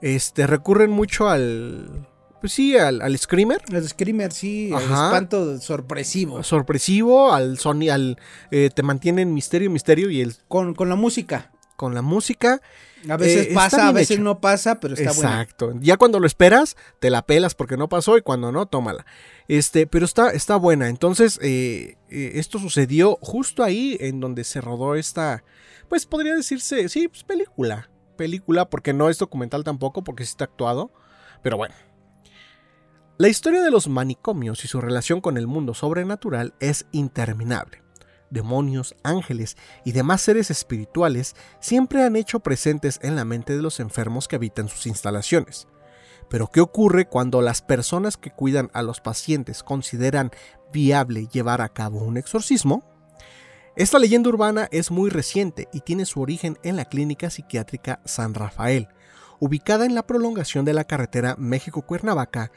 [0.00, 2.08] Este, recurren mucho al...
[2.40, 3.62] Pues sí, al, al screamer.
[3.72, 5.06] El Screamer, sí, Ajá.
[5.06, 6.42] espanto sorpresivo.
[6.42, 8.18] sorpresivo, al Sony, al
[8.50, 11.50] eh, te mantienen misterio, misterio y el Con, con la música.
[11.76, 12.60] Con la música.
[13.08, 14.22] A veces Eh, pasa, a veces hecho.
[14.22, 15.28] no pasa, pero está bueno.
[15.30, 15.72] Exacto.
[15.80, 19.04] Ya cuando lo esperas, te la pelas porque no pasó y cuando no, tómala.
[19.46, 20.88] Este, pero está, está buena.
[20.88, 25.44] Entonces, eh, eh, esto sucedió justo ahí en donde se rodó esta,
[25.88, 27.90] pues podría decirse, sí, pues película.
[28.16, 30.92] Película, porque no es documental tampoco, porque sí está actuado.
[31.42, 31.74] Pero bueno.
[33.18, 37.83] La historia de los manicomios y su relación con el mundo sobrenatural es interminable.
[38.34, 43.80] Demonios, ángeles y demás seres espirituales siempre han hecho presentes en la mente de los
[43.80, 45.68] enfermos que habitan sus instalaciones.
[46.28, 50.32] Pero ¿qué ocurre cuando las personas que cuidan a los pacientes consideran
[50.72, 52.82] viable llevar a cabo un exorcismo?
[53.76, 58.34] Esta leyenda urbana es muy reciente y tiene su origen en la clínica psiquiátrica San
[58.34, 58.88] Rafael,
[59.38, 62.50] ubicada en la prolongación de la carretera México-Cuernavaca,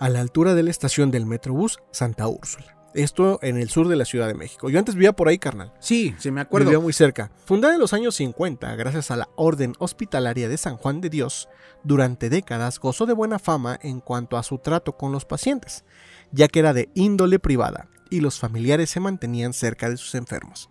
[0.00, 2.79] a la altura de la estación del Metrobús Santa Úrsula.
[2.94, 4.68] Esto en el sur de la Ciudad de México.
[4.68, 5.72] Yo antes vivía por ahí, carnal.
[5.78, 6.66] Sí, se me acuerdo.
[6.66, 7.30] Vivía muy cerca.
[7.44, 11.48] Fundada en los años 50 gracias a la Orden Hospitalaria de San Juan de Dios,
[11.84, 15.84] durante décadas gozó de buena fama en cuanto a su trato con los pacientes,
[16.32, 20.68] ya que era de índole privada y los familiares se mantenían cerca de sus enfermos.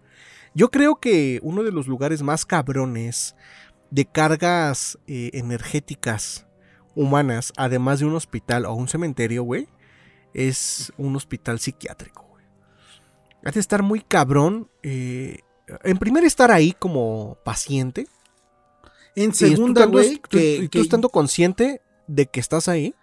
[0.54, 3.36] Yo creo que uno de los lugares más cabrones
[3.92, 6.46] de cargas eh, energéticas
[6.96, 9.68] humanas, además de un hospital o un cementerio, güey,
[10.34, 12.46] es un hospital psiquiátrico, güey.
[13.46, 14.70] Hay de estar muy cabrón.
[14.84, 15.40] eh,
[15.84, 18.08] en primer, estar ahí como paciente.
[19.16, 22.96] En tú segunda, güey, tú- que, tú que- estando consciente de que estás ahí.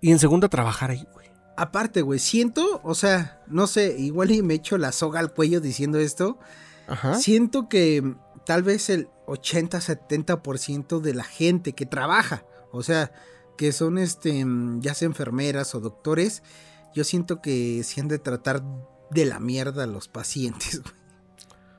[0.00, 1.30] Y en segunda, trabajar ahí, güey.
[1.56, 5.60] aparte, güey, siento, o sea, no sé, igual y me echo la soga al cuello
[5.60, 6.38] diciendo esto.
[6.88, 7.14] Ajá.
[7.14, 13.12] Siento que tal vez el 80-70% de la gente que trabaja, o sea,
[13.56, 16.42] que son este, mm, ya sea enfermeras o doctores,
[16.94, 18.62] yo siento que se han de tratar
[19.10, 20.94] de la mierda a los pacientes, güey.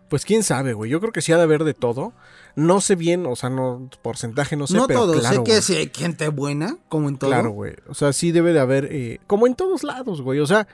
[0.09, 0.91] Pues quién sabe, güey.
[0.91, 2.13] Yo creo que sí ha de haber de todo.
[2.55, 5.51] No sé bien, o sea, no, porcentaje no sé, no pero todo, claro, sé que
[5.53, 5.61] güey.
[5.63, 7.31] sí hay gente buena, como en todo.
[7.31, 7.73] Claro, güey.
[7.87, 10.39] O sea, sí debe de haber, eh, como en todos lados, güey.
[10.39, 10.67] O sea,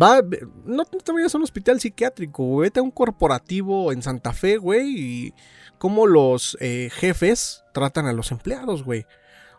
[0.00, 0.22] Va,
[0.64, 4.88] no te vayas a un hospital psiquiátrico, vete a un corporativo en Santa Fe, güey,
[4.88, 5.34] y
[5.78, 9.06] cómo los eh, jefes tratan a los empleados, güey.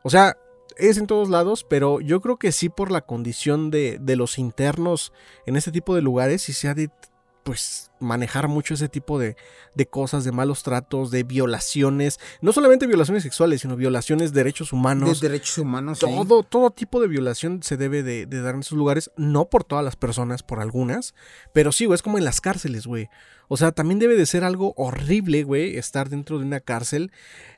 [0.03, 0.35] O sea,
[0.77, 4.37] es en todos lados, pero yo creo que sí por la condición de, de los
[4.37, 5.13] internos
[5.45, 6.89] en este tipo de lugares y se ha de
[7.45, 9.37] pues manejar mucho ese tipo de,
[9.75, 14.73] de, cosas, de malos tratos, de violaciones, no solamente violaciones sexuales, sino violaciones de derechos
[14.73, 15.21] humanos.
[15.21, 15.99] De derechos humanos.
[15.99, 19.63] Todo, todo tipo de violación se debe de, de, dar en esos lugares, no por
[19.63, 21.13] todas las personas, por algunas,
[21.53, 23.09] pero sí, güey, es como en las cárceles, güey.
[23.47, 27.11] O sea, también debe de ser algo horrible, güey, estar dentro de una cárcel,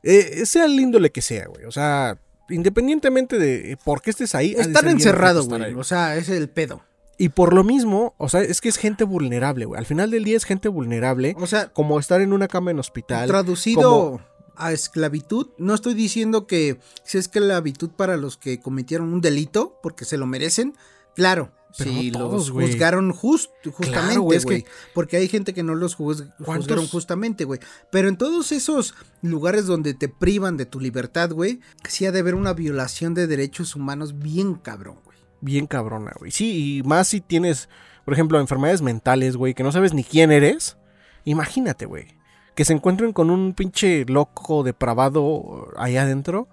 [0.03, 1.63] eh, sea el índole que sea, güey.
[1.63, 4.53] O sea, independientemente de por qué estés ahí.
[4.57, 5.73] Estar encerrado, güey.
[5.73, 6.81] O sea, es el pedo.
[7.17, 9.79] Y por lo mismo, o sea, es que es gente vulnerable, güey.
[9.79, 11.35] Al final del día es gente vulnerable.
[11.39, 13.27] O sea, como estar en una cama en hospital.
[13.27, 14.21] Traducido
[14.55, 20.05] a esclavitud, no estoy diciendo que sea esclavitud para los que cometieron un delito, porque
[20.05, 20.75] se lo merecen.
[21.15, 24.65] Claro, si los juzgaron just, justamente, güey.
[24.93, 27.59] Porque hay gente que no los juzgaron justamente, güey.
[27.91, 32.19] Pero en todos esos lugares donde te privan de tu libertad, güey, sí ha de
[32.19, 34.97] haber una violación de derechos humanos bien cabrón
[35.41, 36.31] bien cabrona, güey.
[36.31, 37.69] Sí, y más si tienes,
[38.05, 40.77] por ejemplo, enfermedades mentales, güey, que no sabes ni quién eres.
[41.25, 42.07] Imagínate, güey.
[42.55, 46.47] Que se encuentren con un pinche loco depravado allá adentro.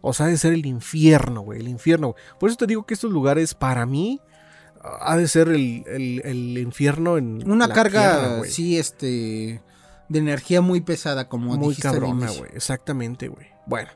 [0.00, 1.60] O sea, de ser el infierno, güey.
[1.60, 2.14] El infierno.
[2.38, 4.20] Por eso te digo que estos lugares, para mí,
[4.84, 7.48] ha de ser el, infierno en.
[7.50, 9.62] Una carga, sí, este.
[10.08, 12.50] De energía muy pesada, como Muy cabrona, güey.
[12.54, 13.46] Exactamente, güey.
[13.66, 13.88] Bueno.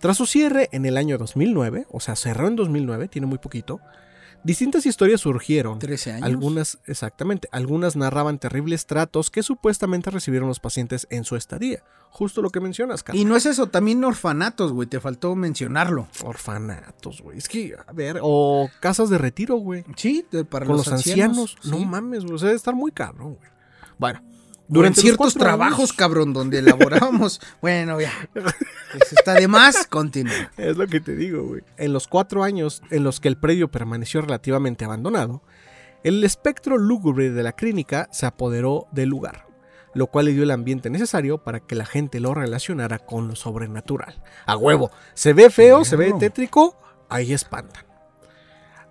[0.00, 3.80] Tras su cierre en el año 2009, o sea, cerró en 2009, tiene muy poquito,
[4.44, 5.78] distintas historias surgieron.
[5.78, 6.24] 13 años.
[6.24, 11.82] Algunas, exactamente, algunas narraban terribles tratos que supuestamente recibieron los pacientes en su estadía.
[12.10, 13.20] Justo lo que mencionas, Carlos.
[13.20, 16.06] Y no es eso, también orfanatos, güey, te faltó mencionarlo.
[16.22, 17.38] Orfanatos, güey.
[17.38, 19.84] Es que, a ver, o casas de retiro, güey.
[19.96, 21.56] Sí, para los, ancianos.
[21.64, 23.50] No mames, güey, o sea, debe estar muy cabrón, güey.
[23.98, 24.22] Bueno,
[24.68, 27.40] durante ciertos trabajos, cabrón, donde elaborábamos.
[27.60, 28.12] bueno, ya.
[28.32, 30.50] Pues está de más, continúa.
[30.56, 31.62] Es lo que te digo, güey.
[31.76, 35.42] En los cuatro años en los que el predio permaneció relativamente abandonado,
[36.02, 39.46] el espectro lúgubre de la clínica se apoderó del lugar,
[39.94, 43.36] lo cual le dio el ambiente necesario para que la gente lo relacionara con lo
[43.36, 44.22] sobrenatural.
[44.46, 46.76] A huevo, se ve feo, se ve tétrico,
[47.08, 47.84] ahí espantan.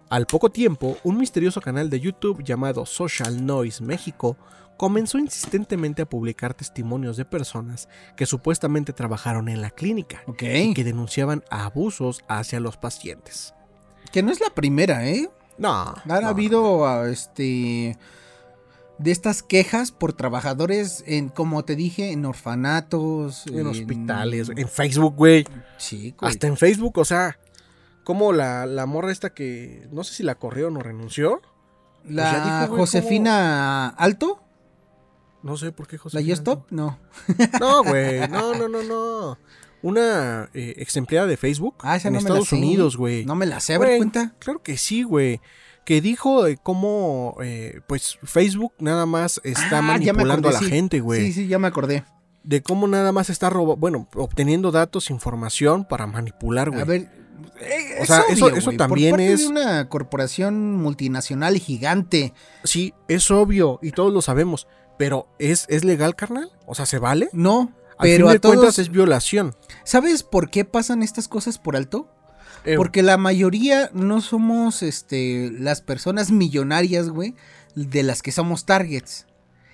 [0.10, 4.38] Al poco tiempo, un misterioso canal de YouTube llamado Social Noise México
[4.78, 10.84] comenzó insistentemente a publicar testimonios de personas que supuestamente trabajaron en la clínica y que
[10.84, 13.54] denunciaban abusos hacia los pacientes.
[14.12, 15.30] Que no es la primera, ¿eh?
[15.58, 15.96] No.
[16.06, 17.98] Han habido ah, este
[19.00, 25.16] de estas quejas por trabajadores en, como te dije, en orfanatos, en, hospitales, en Facebook,
[25.16, 25.46] güey.
[25.78, 26.32] Sí, güey.
[26.32, 27.38] Hasta en Facebook, o sea,
[28.04, 31.42] como la, la morra esta que no sé si la corrió o no renunció.
[32.04, 34.42] Pues la Josefina Alto.
[35.44, 36.24] No sé por qué José.
[36.24, 36.68] ¿La Stop?
[36.72, 36.98] No.
[37.60, 38.28] No, güey.
[38.30, 39.38] No, no, no, no.
[39.82, 43.26] Una eh, ex empleada de Facebook ah, en Estados Unidos, güey.
[43.26, 44.34] No me la sé, ¿ver cuenta?
[44.40, 45.42] Claro que sí, güey.
[45.84, 51.26] Que dijo cómo, eh, pues, Facebook nada más está ah, manipulando a la gente, güey.
[51.26, 52.06] Sí, sí, ya me acordé.
[52.46, 56.82] De cómo nada más está robando, bueno, obteniendo datos, información para manipular, güey.
[56.82, 57.12] A ver,
[57.60, 59.42] eh, o sea, eso, eso también Por parte es.
[59.42, 62.34] De una corporación multinacional gigante.
[62.64, 64.68] Sí, es obvio y todos lo sabemos.
[64.98, 66.52] Pero ¿es, ¿es legal, carnal?
[66.66, 67.30] O sea, ¿se vale?
[67.34, 69.56] No, Al pero fin de cuentas es violación.
[69.84, 72.10] ¿Sabes por qué pasan estas cosas por alto?
[72.66, 77.36] Eh, Porque la mayoría no somos este, las personas millonarias, güey,
[77.76, 79.28] de las que somos targets.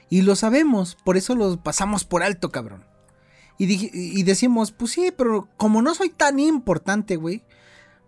[0.10, 2.86] Y lo sabemos, por eso los pasamos por alto, cabrón.
[3.60, 7.43] Y, y decimos, pues sí, pero como no soy tan importante, güey,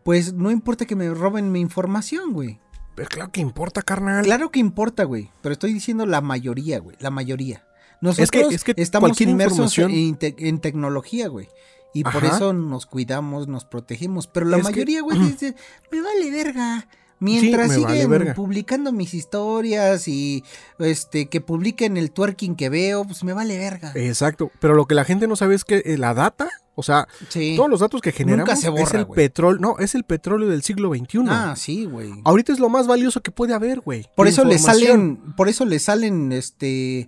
[0.04, 2.60] pues no importa que me roben mi información, güey.
[3.02, 4.24] Pero claro que importa, carnal.
[4.24, 5.32] Claro que importa, güey.
[5.42, 6.96] Pero estoy diciendo la mayoría, güey.
[7.00, 7.66] La mayoría.
[8.00, 11.50] Nosotros es que, estamos inmersos en, tecnología, güey.
[11.96, 14.28] Y por eso nos cuidamos, nos protegemos.
[14.28, 15.56] Pero la mayoría, güey, dice,
[15.92, 16.88] me vale verga.
[17.22, 20.44] Mientras siguen publicando mis historias y
[20.80, 23.94] este que publiquen el twerking que veo, pues me vale verga.
[23.96, 24.52] Exacto.
[24.60, 27.08] Pero lo que la gente no sabe es que eh, la data o sea,
[27.56, 30.90] todos los datos que generamos se es el petróleo, no, es el petróleo del siglo
[30.90, 31.20] XXI.
[31.28, 32.12] Ah, sí, güey.
[32.24, 34.08] Ahorita es lo más valioso que puede haber, güey.
[34.16, 37.08] Por eso le salen, por eso le salen, este,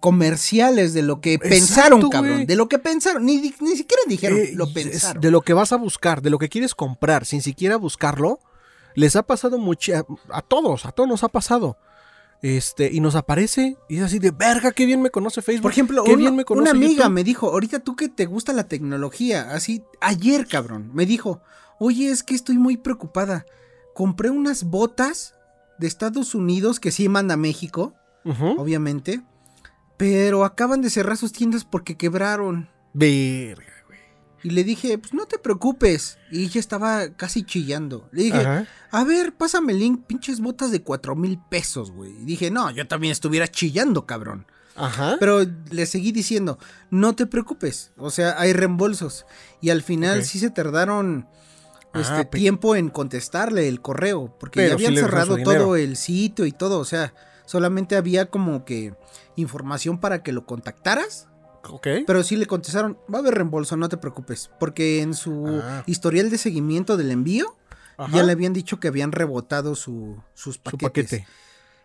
[0.00, 2.46] comerciales de lo que pensaron, cabrón.
[2.46, 3.24] De lo que pensaron.
[3.24, 5.20] Ni, ni siquiera dijeron, eh, lo pensaron.
[5.20, 8.40] De lo que vas a buscar, de lo que quieres comprar, sin siquiera buscarlo.
[8.94, 9.92] Les ha pasado mucho,
[10.30, 11.76] a todos, a todos nos ha pasado.
[12.42, 15.62] Este, y nos aparece y es así de verga, qué bien me conoce Facebook.
[15.62, 20.46] Por ejemplo, una, amiga me dijo, ahorita tú que te gusta la tecnología, así, ayer,
[20.46, 21.40] cabrón, me dijo,
[21.78, 23.46] oye, es que estoy muy preocupada.
[23.94, 25.34] Compré unas botas
[25.78, 29.22] de Estados Unidos que sí manda a México, obviamente.
[29.96, 32.68] Pero acaban de cerrar sus tiendas porque quebraron.
[32.92, 33.73] Verga.
[34.44, 36.18] Y le dije, pues no te preocupes.
[36.30, 38.08] Y ella estaba casi chillando.
[38.12, 38.66] Le dije, Ajá.
[38.92, 42.12] a ver, pásame el link, pinches botas de cuatro mil pesos, güey.
[42.12, 44.46] Y dije, no, yo también estuviera chillando, cabrón.
[44.76, 45.16] Ajá.
[45.18, 46.58] Pero le seguí diciendo,
[46.90, 47.92] no te preocupes.
[47.96, 49.24] O sea, hay reembolsos.
[49.60, 51.26] Y al final sí se tardaron
[51.94, 54.36] Ah, este tiempo en contestarle el correo.
[54.38, 56.80] Porque ya habían cerrado todo el sitio y todo.
[56.80, 57.14] O sea,
[57.46, 58.94] solamente había como que
[59.36, 61.28] información para que lo contactaras.
[61.70, 61.86] Ok.
[62.06, 64.50] Pero sí le contestaron, va a haber reembolso, no te preocupes.
[64.60, 65.82] Porque en su Ah.
[65.86, 67.56] historial de seguimiento del envío,
[67.96, 68.16] Ajá.
[68.16, 70.82] ya le habían dicho que habían rebotado su, sus Su paquetes.
[70.82, 71.26] paquete.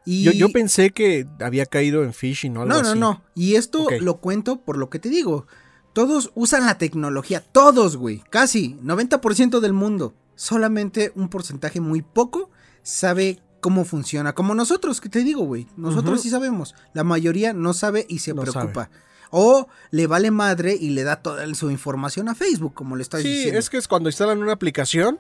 [0.06, 0.24] Y...
[0.24, 3.00] Yo, yo pensé que había caído en phishing o algo No, no, así.
[3.00, 3.22] no.
[3.36, 5.46] Y esto lo cuento por lo que te digo.
[5.94, 8.24] Todos usan la tecnología, todos, güey.
[8.30, 10.13] Casi 90% del mundo.
[10.36, 12.50] Solamente un porcentaje muy poco
[12.82, 14.34] sabe cómo funciona.
[14.34, 15.68] Como nosotros, que te digo, güey.
[15.76, 16.76] Nosotros sí sabemos.
[16.94, 18.89] La mayoría no sabe y se No preocupa.
[19.32, 23.22] O le vale madre y le da toda su información a Facebook, como le estás
[23.22, 23.60] Sí, diciendo.
[23.60, 25.20] es que es cuando instalan una aplicación,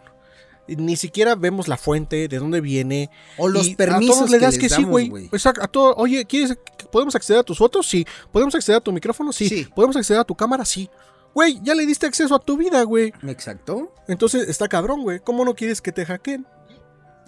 [0.67, 3.09] y ni siquiera vemos la fuente, de dónde viene.
[3.37, 5.09] O los y permisos a todos le das que que, les sí, damos, güey.
[5.09, 5.25] güey.
[5.31, 6.57] Exacto, a todo, oye, ¿quieres,
[6.91, 7.87] ¿podemos acceder a tus fotos?
[7.87, 8.05] Sí.
[8.31, 9.31] ¿Podemos acceder a tu micrófono?
[9.31, 9.49] Sí.
[9.49, 9.67] Sí.
[9.75, 10.65] ¿Podemos acceder a tu cámara?
[10.65, 10.89] Sí.
[11.33, 13.13] Güey, ya le diste acceso a tu vida, güey.
[13.27, 13.93] Exacto.
[14.07, 15.19] Entonces está cabrón, güey.
[15.19, 16.45] ¿Cómo no quieres que te hackeen?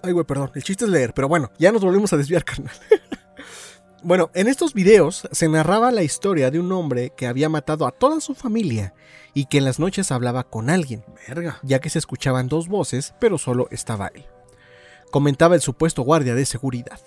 [0.02, 0.50] Ay, güey, perdón.
[0.56, 2.74] El chiste es leer, pero bueno, ya nos volvemos a desviar, carnal.
[4.02, 7.92] Bueno, en estos videos se narraba la historia de un hombre que había matado a
[7.92, 8.94] toda su familia
[9.34, 11.58] y que en las noches hablaba con alguien, Verga.
[11.62, 14.26] ya que se escuchaban dos voces, pero solo estaba él.
[15.10, 17.00] Comentaba el supuesto guardia de seguridad.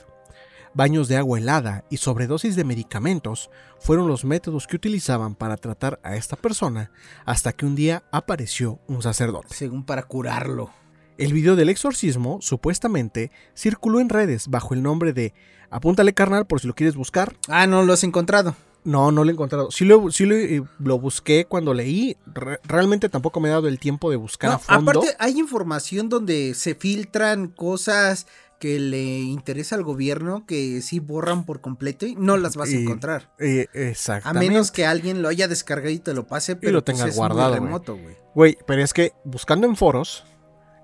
[0.74, 6.00] Baños de agua helada y sobredosis de medicamentos fueron los métodos que utilizaban para tratar
[6.04, 6.92] a esta persona
[7.26, 9.56] hasta que un día apareció un sacerdote.
[9.56, 10.72] Según para curarlo.
[11.18, 15.34] El video del exorcismo, supuestamente, circuló en redes bajo el nombre de
[15.70, 17.36] Apúntale carnal por si lo quieres buscar.
[17.48, 18.56] Ah, no lo has encontrado.
[18.84, 19.72] No, no lo he encontrado.
[19.72, 22.18] Sí lo, sí lo, eh, lo busqué cuando leí.
[22.28, 24.92] Re- realmente tampoco me he dado el tiempo de buscar No, a fondo.
[24.92, 28.28] aparte, hay información donde se filtran cosas
[28.60, 32.74] que le interesa al gobierno que sí borran por completo y no las vas a
[32.74, 33.32] Y- encontrar.
[33.40, 34.48] Eh, A exactamente.
[34.48, 37.98] menos que alguien lo haya descargado y te lo pase, pero lo pues guardado, remoto,
[37.98, 38.16] güey.
[38.36, 40.24] Güey, pero es que buscando en foros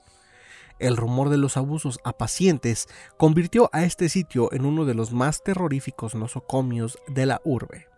[0.79, 5.13] El rumor de los abusos a pacientes convirtió a este sitio en uno de los
[5.13, 7.92] más terroríficos nosocomios de la urbe.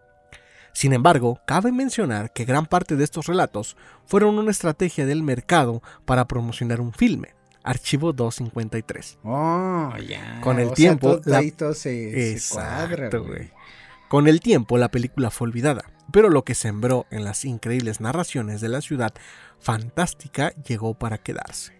[0.75, 5.81] Sin embargo, cabe mencionar que gran parte de estos relatos fueron una estrategia del mercado
[6.03, 7.29] para promocionar un filme,
[7.63, 9.19] Archivo 253.
[9.23, 10.41] Oh, ya.
[10.41, 13.09] Con el O tiempo, la- todo se, cuadra.
[14.09, 18.59] Con el tiempo la película fue olvidada, pero lo que sembró en las increíbles narraciones
[18.59, 19.13] de la ciudad
[19.61, 21.71] fantástica llegó para quedarse.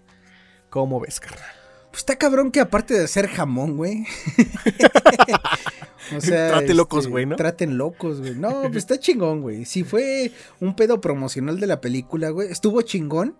[0.69, 1.49] ¿Cómo ves, carnal?
[1.95, 4.05] Pues está cabrón que aparte de hacer jamón, güey.
[6.17, 7.38] o sea, Trate este, locos, güey, ¿no?
[7.38, 8.36] Traten locos, güey.
[8.36, 9.63] No, pues está chingón, güey.
[9.63, 13.38] Si fue un pedo promocional de la película, güey, estuvo chingón.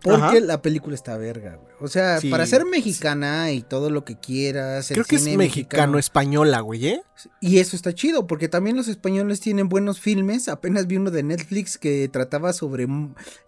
[0.00, 0.40] Porque Ajá.
[0.40, 1.74] la película está verga, güey.
[1.80, 2.68] O sea, Sí, para ser sí.
[2.68, 4.88] mexicana y todo lo que quieras.
[4.92, 7.02] el Creo que es cine mexicano-española, güey, ¿eh?
[7.40, 10.46] Y eso está chido, porque también los españoles tienen buenos filmes.
[10.46, 12.86] Apenas vi uno de Netflix que trataba sobre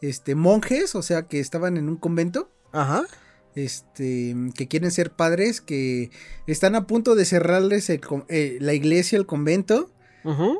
[0.01, 3.05] este monjes, o sea, que estaban en un convento Ajá.
[3.55, 6.11] Este, que quieren ser padres, que
[6.47, 9.91] están a punto de cerrarles el eh, la iglesia, el convento,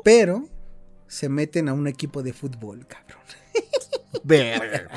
[0.03, 0.47] pero
[1.07, 3.21] se meten a un equipo de fútbol, cabrón.
[4.23, 4.87] Verga.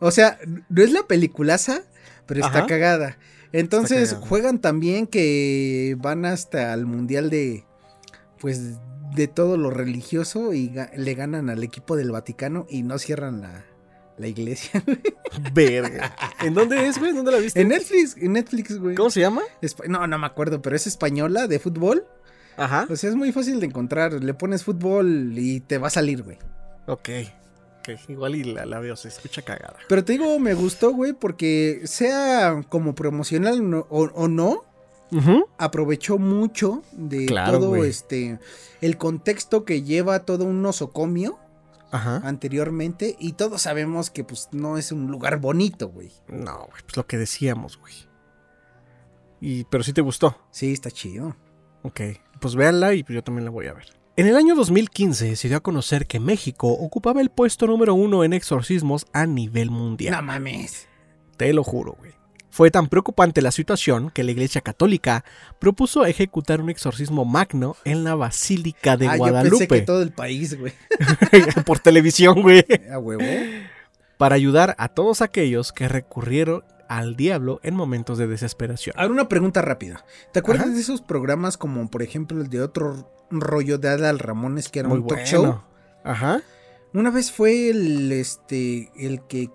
[0.00, 1.82] O sea, no es la peliculaza,
[2.26, 3.18] pero está cagada.
[3.52, 4.26] Entonces cagada.
[4.28, 7.64] juegan también que van hasta el mundial de,
[8.38, 8.78] pues,
[9.14, 13.40] de todo lo religioso y ga- le ganan al equipo del Vaticano y no cierran
[13.40, 13.64] la,
[14.20, 14.82] la iglesia.
[15.52, 16.14] Verga.
[16.42, 17.12] ¿En dónde es, güey?
[17.12, 17.60] ¿Dónde la viste?
[17.60, 18.94] en Netflix, en Netflix, güey.
[18.94, 19.42] ¿Cómo se llama?
[19.62, 22.06] Espa- No, no me acuerdo, pero es española de fútbol.
[22.56, 22.86] Ajá.
[22.90, 24.12] O sea, es muy fácil de encontrar.
[24.22, 26.38] Le pones fútbol y te va a salir, güey.
[26.86, 27.08] Ok.
[27.80, 29.76] Ok, igual y la, la veo, se escucha cagada.
[29.88, 34.64] Pero te digo, me gustó, güey, porque sea como promocional no- o, o no,
[35.12, 35.46] Ujú.
[35.56, 37.88] aprovechó mucho de Claro, todo güey.
[37.88, 38.38] este
[38.82, 41.38] el contexto que lleva todo un nosocomio
[41.92, 42.22] Ajá.
[42.24, 46.12] anteriormente y todos sabemos que pues no es un lugar bonito, güey.
[46.28, 47.94] No, güey, pues lo que decíamos, güey.
[49.40, 50.36] Y, pero sí te gustó.
[50.50, 51.36] Sí, está chido.
[51.82, 52.00] Ok,
[52.40, 53.86] pues véanla y yo también la voy a ver.
[54.16, 58.22] En el año 2015 se dio a conocer que México ocupaba el puesto número uno
[58.22, 60.14] en exorcismos a nivel mundial.
[60.14, 60.88] No mames.
[61.38, 62.19] Te lo juro, güey.
[62.50, 65.24] Fue tan preocupante la situación que la Iglesia Católica
[65.58, 69.66] propuso ejecutar un exorcismo magno en la Basílica de ah, yo Guadalupe.
[69.66, 70.72] pensé que todo el país, güey.
[71.64, 72.64] por televisión, güey.
[72.92, 73.22] A huevo.
[74.18, 78.96] Para ayudar a todos aquellos que recurrieron al diablo en momentos de desesperación.
[78.98, 80.04] Ahora una pregunta rápida.
[80.32, 80.74] ¿Te acuerdas Ajá.
[80.74, 84.88] de esos programas como por ejemplo el de otro rollo de Adal Ramones que era
[84.88, 85.30] Muy un talk bueno.
[85.30, 85.62] show?
[86.02, 86.42] Ajá.
[86.92, 89.50] Una vez fue el este el que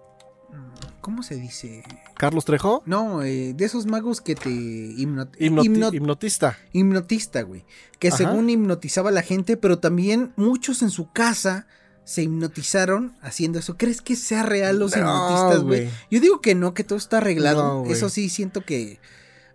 [1.01, 1.83] ¿cómo se dice?
[2.17, 6.57] Carlos Trejo, No, eh, de esos magos que te hipno- hipnoti- hipno- hipnotista.
[6.71, 7.65] hipnotista, güey.
[7.99, 8.17] Que Ajá.
[8.17, 11.67] según hipnotizaba a la gente, pero también muchos en su casa
[12.05, 13.77] se hipnotizaron haciendo eso.
[13.77, 15.89] ¿Crees que sea real los No, hipnotistas, güey?
[16.11, 17.83] Yo digo que no, que todo está arreglado.
[17.83, 18.99] No, eso sí, siento que.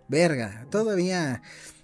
[0.07, 1.41] Verga, todavía.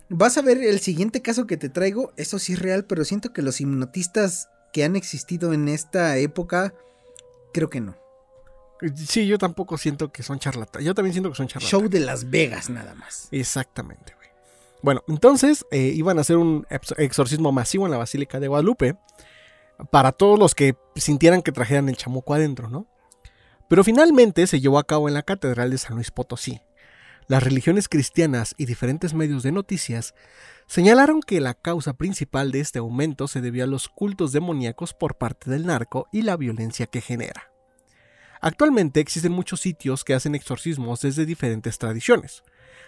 [0.10, 2.14] Vas a ver el siguiente caso que te traigo.
[2.18, 6.74] Eso sí es real, pero siento que los hipnotistas que han existido en esta época,
[7.54, 7.96] creo que no.
[8.96, 10.86] Sí, yo tampoco siento que son charlatanes.
[10.86, 11.70] Yo también siento que son charlatanes.
[11.72, 13.28] Show de Las Vegas, nada más.
[13.32, 14.28] Exactamente, güey.
[14.84, 18.96] Bueno, entonces eh, iban a hacer un ex- exorcismo masivo en la Basílica de Guadalupe
[19.92, 22.88] para todos los que sintieran que trajeran el chamuco adentro, ¿no?
[23.70, 26.62] Pero finalmente se llevó a cabo en la Catedral de San Luis Potosí.
[27.28, 30.14] Las religiones cristianas y diferentes medios de noticias
[30.68, 35.18] señalaron que la causa principal de este aumento se debió a los cultos demoníacos por
[35.18, 37.52] parte del narco y la violencia que genera.
[38.42, 42.44] Actualmente existen muchos sitios que hacen exorcismos desde diferentes tradiciones.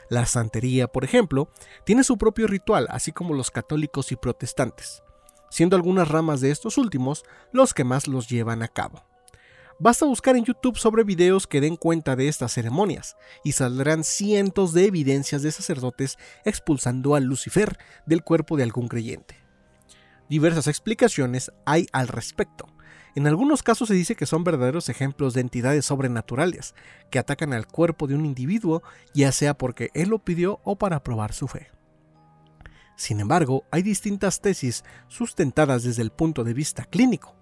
[0.09, 1.51] La santería, por ejemplo,
[1.85, 5.03] tiene su propio ritual, así como los católicos y protestantes,
[5.49, 9.03] siendo algunas ramas de estos últimos los que más los llevan a cabo.
[9.81, 14.73] Basta buscar en YouTube sobre videos que den cuenta de estas ceremonias y saldrán cientos
[14.73, 19.37] de evidencias de sacerdotes expulsando a Lucifer del cuerpo de algún creyente.
[20.27, 22.67] Diversas explicaciones hay al respecto.
[23.19, 26.73] En algunos casos se dice que son verdaderos ejemplos de entidades sobrenaturales
[27.11, 28.81] que atacan al cuerpo de un individuo,
[29.13, 31.67] ya sea porque él lo pidió o para probar su fe.
[32.95, 37.35] Sin embargo, hay distintas tesis sustentadas desde el punto de vista clínico.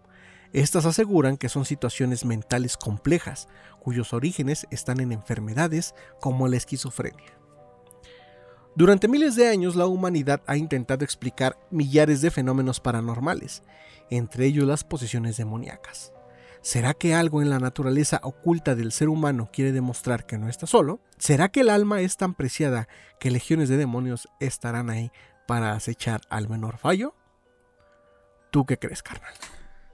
[0.51, 3.47] Estas aseguran que son situaciones mentales complejas,
[3.79, 7.37] cuyos orígenes están en enfermedades como la esquizofrenia.
[8.77, 13.63] Durante miles de años la humanidad ha intentado explicar millares de fenómenos paranormales,
[14.09, 16.13] entre ellos las posesiones demoníacas.
[16.61, 20.67] ¿Será que algo en la naturaleza oculta del ser humano quiere demostrar que no está
[20.67, 20.99] solo?
[21.17, 22.87] ¿Será que el alma es tan preciada
[23.19, 25.11] que legiones de demonios estarán ahí
[25.47, 27.15] para acechar al menor fallo?
[28.51, 29.33] ¿Tú qué crees, carnal?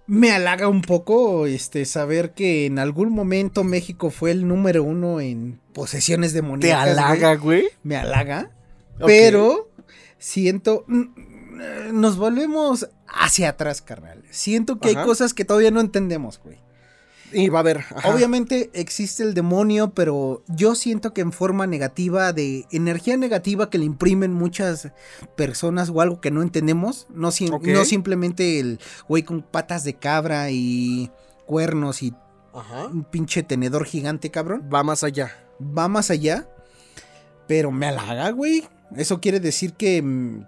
[0.05, 5.21] Me halaga un poco este saber que en algún momento México fue el número uno
[5.21, 7.37] en posesiones demoníacas.
[7.37, 7.37] güey.
[7.37, 7.63] güey?
[7.83, 8.51] Me halaga.
[9.05, 9.69] Pero
[10.17, 10.85] siento.
[11.61, 14.23] Eh, Nos volvemos hacia atrás, carnal.
[14.31, 14.99] Siento que Ajá.
[15.01, 16.57] hay cosas que todavía no entendemos, güey.
[17.35, 17.79] Y va a haber.
[17.79, 18.09] ajá.
[18.13, 23.79] Obviamente existe el demonio, pero yo siento que en forma negativa, de energía negativa que
[23.79, 24.91] le imprimen muchas
[25.35, 27.07] personas o algo que no entendemos.
[27.09, 27.65] No, Ok.
[27.67, 31.09] no simplemente el güey con patas de cabra y
[31.47, 32.13] cuernos y
[32.53, 32.85] Ajá.
[32.85, 34.69] un pinche tenedor gigante, cabrón.
[34.71, 35.31] Va más allá.
[35.59, 36.47] Va más allá,
[37.47, 38.63] pero me halaga, güey.
[38.95, 40.45] Eso quiere decir que mm,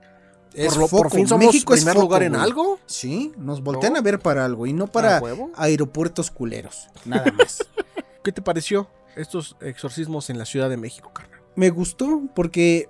[0.56, 1.16] es por, lo- por foco.
[1.18, 2.44] fin somos México es primer foco, lugar en güey.
[2.44, 2.80] algo.
[2.86, 4.00] Sí, nos voltean ¿No?
[4.00, 5.22] a ver para algo y no para
[5.56, 6.88] aeropuertos culeros.
[7.06, 7.64] Nada más.
[8.24, 11.40] ¿Qué te pareció estos exorcismos en la Ciudad de México, carnal?
[11.56, 12.90] Me gustó porque,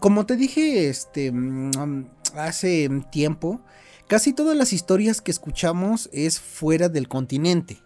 [0.00, 3.60] como te dije, este, mm, hace tiempo,
[4.06, 7.82] casi todas las historias que escuchamos es fuera del continente.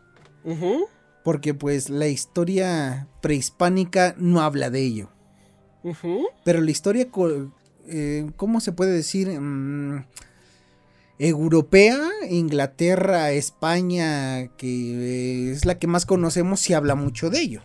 [1.23, 5.11] Porque pues la historia prehispánica no habla de ello.
[6.45, 7.09] Pero la historia,
[7.89, 9.29] eh, ¿cómo se puede decir?
[9.41, 10.05] Mm,
[11.19, 11.99] europea,
[12.31, 17.63] Inglaterra, España, que es la que más conocemos, se habla mucho de ello.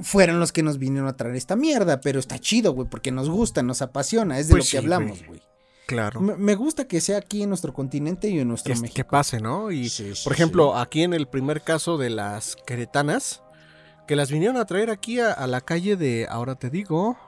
[0.00, 3.28] Fueron los que nos vinieron a traer esta mierda, pero está chido, güey, porque nos
[3.28, 5.42] gusta, nos apasiona, es de Pues lo sí, que hablamos, güey.
[5.86, 6.20] Claro.
[6.20, 8.94] Me, me gusta que sea aquí en nuestro continente y en nuestro Que, México.
[8.96, 9.70] que pase, ¿no?
[9.70, 13.42] Y Sí, sí, por ejemplo, aquí en el primer caso de las queretanas,
[14.06, 17.18] que las vinieron a traer aquí a, a la calle de, ahora te digo,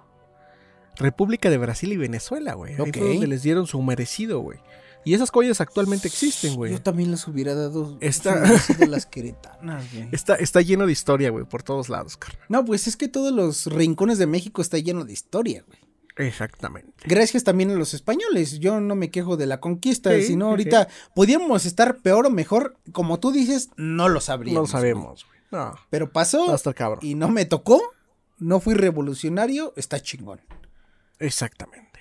[0.97, 2.75] República de Brasil y Venezuela, güey.
[2.75, 2.97] Ahí Ok.
[2.99, 4.59] fue donde les dieron su merecido, güey.
[5.07, 6.73] Y esas collas actualmente existen, güey.
[6.73, 8.47] Yo también les hubiera dado Está- a
[8.89, 10.09] las queretanas, güey.
[10.13, 12.41] Está, está lleno de historia, güey, por todos lados, carnal.
[12.49, 15.79] No, pues es que todos los rincones de México está lleno de historia, güey.
[16.17, 16.93] Exactamente.
[17.07, 18.61] Gracias también a los españoles.
[18.61, 22.31] Yo no me quejo de la conquista, Sí, sino sí, ahorita podíamos estar peor o
[22.31, 22.77] mejor.
[22.93, 24.63] Como tú dices, no lo No sabríamos.
[24.63, 25.39] lo sabemos, güey.
[25.51, 25.75] No.
[25.91, 27.01] Pero pasó va a estar cabrón.
[27.03, 27.83] y no me tocó.
[28.39, 30.41] No fui revolucionario, está chingón.
[31.19, 31.95] Exactamente.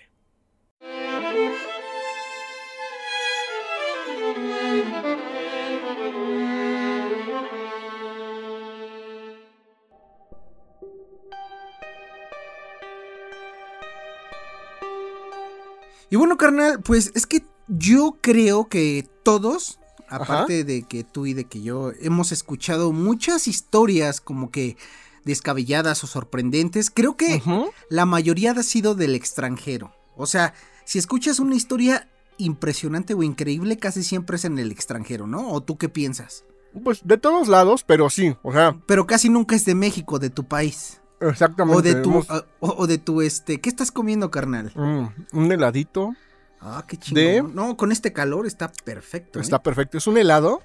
[16.10, 21.34] Y bueno, carnal, pues es que yo creo que todos, aparte de que tú y
[21.34, 24.78] de que yo, hemos escuchado muchas historias como que
[25.26, 26.90] descabelladas o sorprendentes.
[26.90, 27.42] Creo que
[27.90, 29.94] la mayoría ha sido del extranjero.
[30.16, 30.54] O sea,
[30.86, 35.52] si escuchas una historia impresionante o increíble, casi siempre es en el extranjero, ¿no?
[35.52, 36.46] ¿O tú qué piensas?
[36.84, 40.30] Pues de todos lados, pero sí, o sea, Pero casi nunca es de México, de
[40.32, 41.00] tu país.
[41.22, 41.78] exactamente.
[41.78, 44.72] O de tu, hemos- o, o de tu, este, ¿qué estás comiendo, carnal?
[44.76, 46.16] Mm, un heladito.
[46.60, 47.24] Ah, qué chingón.
[47.24, 49.38] De- No, con este calor está perfecto.
[49.40, 49.42] ¿eh?
[49.42, 49.98] Está perfecto.
[49.98, 50.62] Es un helado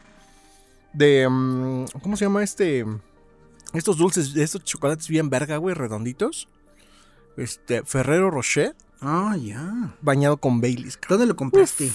[0.93, 1.29] de.
[1.29, 2.87] mm, ¿Cómo se llama este?
[3.73, 6.49] Estos dulces, estos chocolates bien verga, güey, redonditos.
[7.37, 9.95] Este, Ferrero Rocher, Ah, ya.
[10.03, 10.99] bañado con Baileys.
[11.09, 11.91] ¿Dónde lo compraste?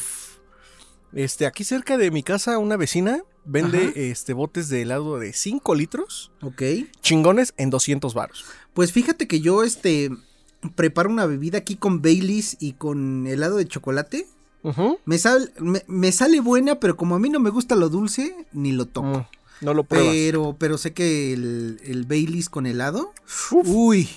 [1.11, 3.91] Este, aquí cerca de mi casa, una vecina vende Ajá.
[3.95, 6.61] este botes de helado de 5 litros, Ok.
[7.01, 8.45] chingones en 200 varos.
[8.73, 10.09] Pues fíjate que yo, este,
[10.75, 14.27] preparo una bebida aquí con Baileys y con helado de chocolate.
[14.63, 14.97] Ujú.
[15.05, 18.33] Me, sal- me, me sale buena, pero como a mí no me gusta lo dulce,
[18.53, 19.19] ni lo toco.
[19.19, 19.25] Mm,
[19.61, 20.13] no lo pruebas.
[20.13, 23.13] Pero, pero sé que el, el Baileys con helado.
[23.51, 24.09] Uf, Uy.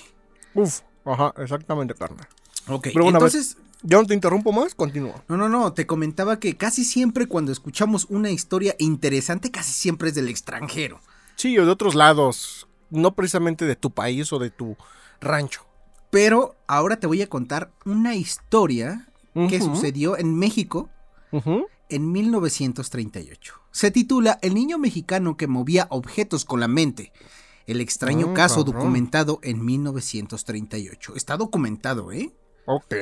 [0.55, 0.81] uf.
[1.05, 2.27] Ajá, exactamente, carnal.
[2.69, 2.89] Ok.
[2.93, 3.19] Pero bueno.
[3.19, 5.23] Entonces, Ya no te interrumpo más, continúa.
[5.29, 5.73] no, no, no.
[5.73, 11.01] Te comentaba que casi siempre cuando escuchamos una historia interesante, casi siempre es del extranjero.
[11.37, 14.77] Sí, o de otros lados, no precisamente de tu país o de tu
[15.21, 15.63] rancho.
[16.11, 19.07] Pero ahora te voy a contar una historia
[19.49, 20.89] que sucedió en México
[21.31, 21.67] ujú.
[21.89, 23.55] En 1938.
[23.71, 27.13] Se titula El niño mexicano que movía objetos con la mente.
[27.67, 28.75] El extraño Ah, caso cabrón.
[28.75, 31.15] documentado en 1938.
[31.17, 32.33] Está documentado, ¿eh?
[32.67, 32.95] Ok.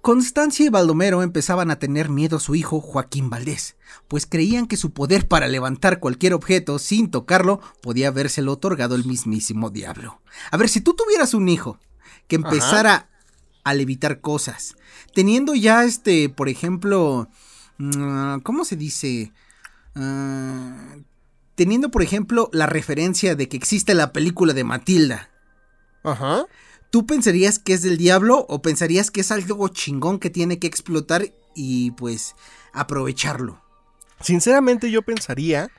[0.00, 3.76] Constancia y Baldomero empezaban a tener miedo a su hijo Joaquín Valdés,
[4.08, 9.04] pues creían que su poder para levantar cualquier objeto sin tocarlo podía habérselo otorgado el
[9.04, 10.20] mismísimo diablo.
[10.50, 11.78] A ver, si tú tuvieras un hijo
[12.26, 12.48] que Ajá.
[12.48, 13.10] empezara
[13.62, 14.74] a levitar cosas,
[15.14, 17.51] teniendo ya este, por ejemplo, mm,
[18.42, 19.32] ¿cómo se dice?
[19.94, 20.96] Ah,
[21.54, 25.30] teniendo, por ejemplo, la referencia de que existe la película de Matilda.
[26.02, 26.46] Ajá.
[26.90, 30.66] ¿Tú pensarías que es del diablo o pensarías que es algo chingón que tiene que
[30.66, 32.34] explotar y pues
[32.72, 33.62] aprovecharlo?
[34.20, 35.70] Sinceramente yo pensaría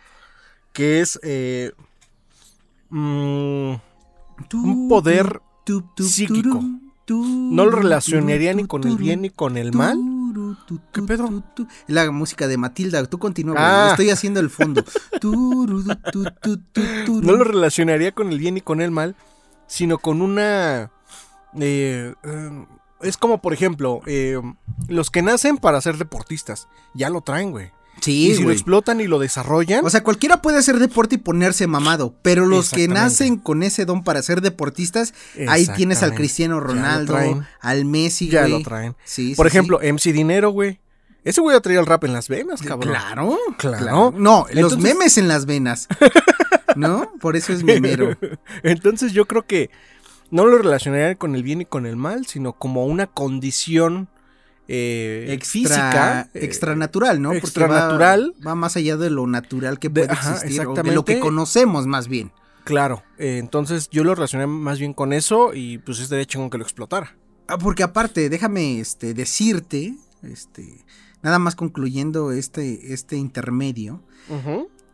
[0.73, 1.71] que es eh,
[2.89, 3.73] mm,
[4.53, 5.41] un poder
[5.99, 6.63] psíquico.
[7.07, 9.97] no lo relacionaría ni con el bien ni con el mal.
[10.91, 11.43] ¿Qué pedo?
[11.87, 13.87] La música de Matilda, tú continúa, Ah.
[13.91, 14.83] estoy haciendo el fondo.
[17.21, 19.15] No lo relacionaría con el bien ni con el mal,
[19.67, 20.91] sino con una...
[21.59, 22.65] eh, eh,
[23.01, 24.39] es como, por ejemplo, eh,
[24.87, 27.71] los que nacen para ser deportistas, ya lo traen, güey.
[28.01, 31.17] Sí, y si lo explotan y lo desarrollan, O sea, cualquiera puede hacer deporte y
[31.19, 35.13] ponerse mamado, pero los que nacen con ese don para ser deportistas,
[35.47, 36.13] ahí tienes al.
[36.13, 37.17] Cristiano Ronaldo,
[37.61, 38.51] al Messi, ya güey.
[38.51, 38.95] lo traen.
[39.05, 40.79] Sí, Por sí, ejemplo, MC Dinero, güey.
[41.23, 42.89] Ese güey ha traído el rap en las venas, cabrón.
[42.93, 44.13] Claro, Claro.
[44.15, 45.87] No, los memes en las venas.
[46.75, 47.09] ¿No?
[47.21, 48.17] Por eso es memero.
[48.63, 49.69] Entonces yo creo que
[50.31, 54.09] no lo relacionaría con el bien y con el mal, sino como una condición
[54.67, 56.29] eh, Extra, física.
[56.33, 57.29] eh, extranatural, ¿no?
[57.29, 58.33] Porque extranatural.
[58.45, 61.03] Va, va más allá de lo natural que De- puede ajá, existir, o de lo
[61.05, 62.31] que conocemos más bien.
[62.63, 66.57] Claro, eh, entonces yo lo relacioné más bien con eso y pues estaría chingón que
[66.57, 67.17] lo explotara.
[67.47, 70.85] Ah, Porque aparte, déjame este, decirte, este,
[71.21, 74.01] nada más concluyendo este, este intermedio,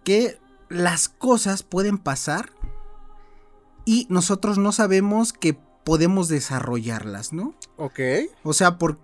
[0.03, 0.39] que
[0.69, 2.49] las cosas pueden pasar
[3.85, 7.53] y nosotros no sabemos que podemos desarrollarlas, ¿no?
[7.77, 7.99] Ok.
[8.43, 8.99] O sea, por,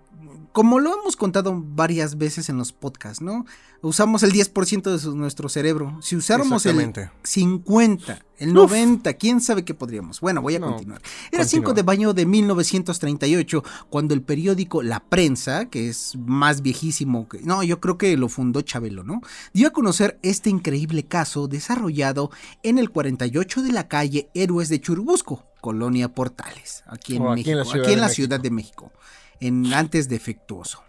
[0.56, 3.44] como lo hemos contado varias veces en los podcasts, ¿no?
[3.82, 5.98] Usamos el 10% de su- nuestro cerebro.
[6.00, 7.10] Si usáramos el Exactamente.
[7.24, 8.70] 50, el Uf.
[8.70, 10.20] 90, quién sabe qué podríamos.
[10.22, 11.02] Bueno, voy a No, continuar.
[11.30, 11.74] Era 5 continúa.
[11.74, 17.40] de mayo de 1938, cuando el periódico La Prensa, que es más viejísimo que...
[17.42, 19.20] No, yo creo que lo fundó Chabelo, ¿no?
[19.52, 22.30] Dio a conocer este increíble caso desarrollado
[22.62, 27.40] en el 48 de la calle Héroes de Churubusco, Colonia Portales, aquí en Oh, aquí
[27.40, 28.14] México, en la Ciudad aquí en de la México.
[28.16, 28.92] Ciudad de México,
[29.40, 30.82] en antes defectuoso.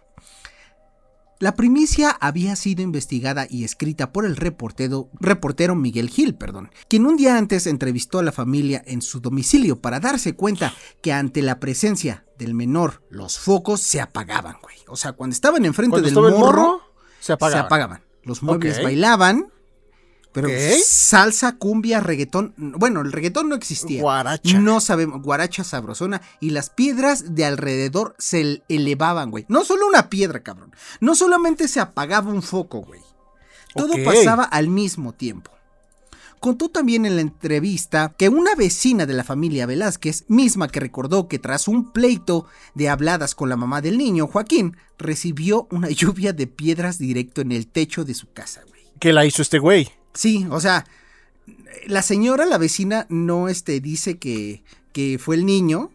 [1.40, 7.06] La primicia había sido investigada y escrita por el reportero, reportero Miguel Gil, perdón, quien
[7.06, 11.42] un día antes entrevistó a la familia en su domicilio para darse cuenta que ante
[11.42, 14.78] la presencia del menor los focos se apagaban, güey.
[14.88, 16.82] O sea, cuando estaban enfrente Cuando del estaba morro, morro,
[17.20, 17.60] se apagaba.
[17.60, 18.02] se apagaban.
[18.24, 19.52] Los muebles bailaban,
[20.40, 20.78] pero Ok.
[20.84, 24.00] salsa, cumbia, reggaetón, bueno, el reggaetón no existía.
[24.02, 24.58] Guaracha.
[24.60, 29.44] No sabemos, guaracha sabrosona y las piedras de alrededor se el- elevaban, güey.
[29.48, 30.72] No solo una piedra, cabrón.
[31.00, 33.00] No solamente se apagaba un foco, güey.
[33.74, 35.50] Todo pasaba al mismo tiempo.
[36.40, 41.26] Contó también en la entrevista que una vecina de la familia Velázquez, misma que recordó
[41.26, 46.32] que tras un pleito de habladas con la mamá del niño, Joaquín, recibió una lluvia
[46.32, 48.82] de piedras directo en el techo de su casa, güey.
[49.00, 49.90] ¿Qué la hizo este güey?
[50.14, 50.84] Sí, o sea,
[51.86, 55.90] la señora, la vecina, no este, dice que, que fue el niño,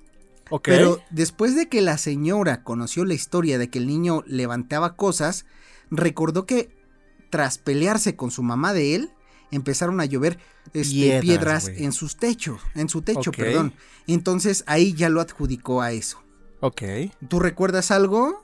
[0.50, 0.66] Ok.
[0.66, 5.46] pero después de que la señora conoció la historia de que el niño levantaba cosas,
[5.90, 6.70] recordó que
[7.30, 9.12] tras pelearse con su mamá de él,
[9.52, 10.40] empezaron a llover
[10.74, 13.74] este, Piedras, en sus techos, en su techo, perdón.
[14.08, 16.22] Entonces ahí ya lo adjudicó a eso.
[16.62, 16.82] Ok.
[17.28, 18.44] ¿Tú recuerdas algo?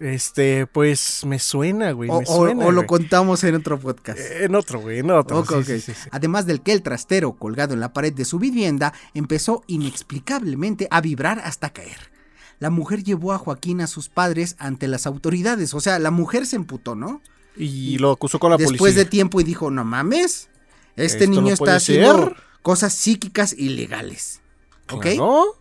[0.00, 2.08] Este, pues me suena, güey.
[2.10, 4.18] O, me o- suena, o lo contamos en otro podcast.
[4.18, 5.40] Eh, En otro, güey, en otro.
[5.40, 5.64] Ok, sí, ok.
[5.66, 6.08] sí, sí, sí.
[6.10, 11.00] Además del que el trastero colgado en la pared de su vivienda empezó inexplicablemente a
[11.02, 12.10] vibrar hasta caer.
[12.58, 15.74] La mujer llevó a Joaquín a sus padres ante las autoridades.
[15.74, 17.20] O sea, la mujer se emputó, ¿no?
[17.56, 19.10] Y lo acusó con la Después de policía.
[19.10, 20.48] tiempo y dijo, no mames,
[20.96, 22.36] este Esto no niño está haciendo ser".
[22.62, 24.40] cosas psíquicas ilegales.
[24.90, 25.02] ¿Ok?
[25.02, 25.56] Claro.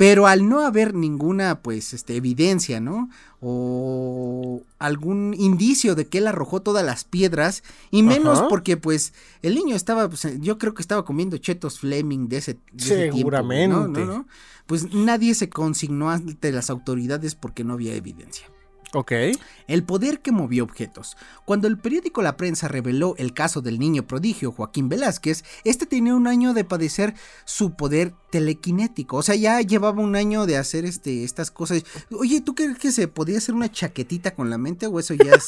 [0.00, 3.10] Pero al no haber ninguna, pues, este, evidencia, ¿no?
[3.42, 8.48] O algún indicio de que él arrojó todas las piedras, y menos Ajá.
[8.48, 12.54] porque, pues, el niño estaba, pues, yo creo que estaba comiendo chetos Fleming de ese,
[12.54, 13.74] de ese tiempo, Seguramente.
[13.74, 13.88] ¿no?
[13.88, 14.04] ¿no?
[14.06, 14.26] ¿no?
[14.64, 18.46] Pues nadie se consignó ante las autoridades porque no había evidencia.
[18.92, 19.12] Ok.
[19.68, 21.16] El poder que movió objetos.
[21.44, 26.14] Cuando el periódico La Prensa reveló el caso del niño prodigio Joaquín Velázquez, este tenía
[26.14, 27.14] un año de padecer
[27.44, 29.18] su poder telequinético.
[29.18, 31.84] O sea, ya llevaba un año de hacer este, estas cosas.
[32.10, 35.34] Oye, ¿tú crees que se podía hacer una chaquetita con la mente o eso ya
[35.34, 35.46] es,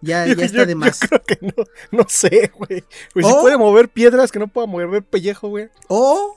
[0.00, 1.00] ya, ya Yo- está yo- de más?
[1.00, 2.84] Yo creo que no, no sé, güey.
[3.12, 5.70] Pues si puede mover piedras que no pueda mover pellejo, güey.
[5.88, 6.36] O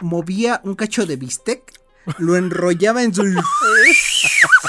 [0.00, 1.72] movía un cacho de bistec,
[2.18, 3.22] lo enrollaba en su...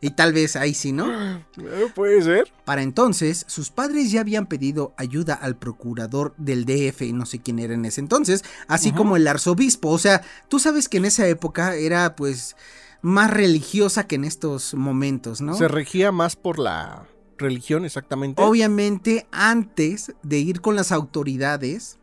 [0.00, 1.12] y tal vez ahí sí, ¿no?
[1.12, 2.52] Eh, Puede ser.
[2.64, 7.40] Para entonces, sus padres ya habían pedido ayuda al procurador del DF, y no sé
[7.40, 9.90] quién era en ese entonces, así como el arzobispo.
[9.90, 12.56] O sea, tú sabes que en esa época era pues
[13.02, 15.54] más religiosa que en estos momentos, ¿no?
[15.54, 18.42] Se regía más por la religión, exactamente.
[18.42, 21.98] Obviamente, antes de ir con las autoridades,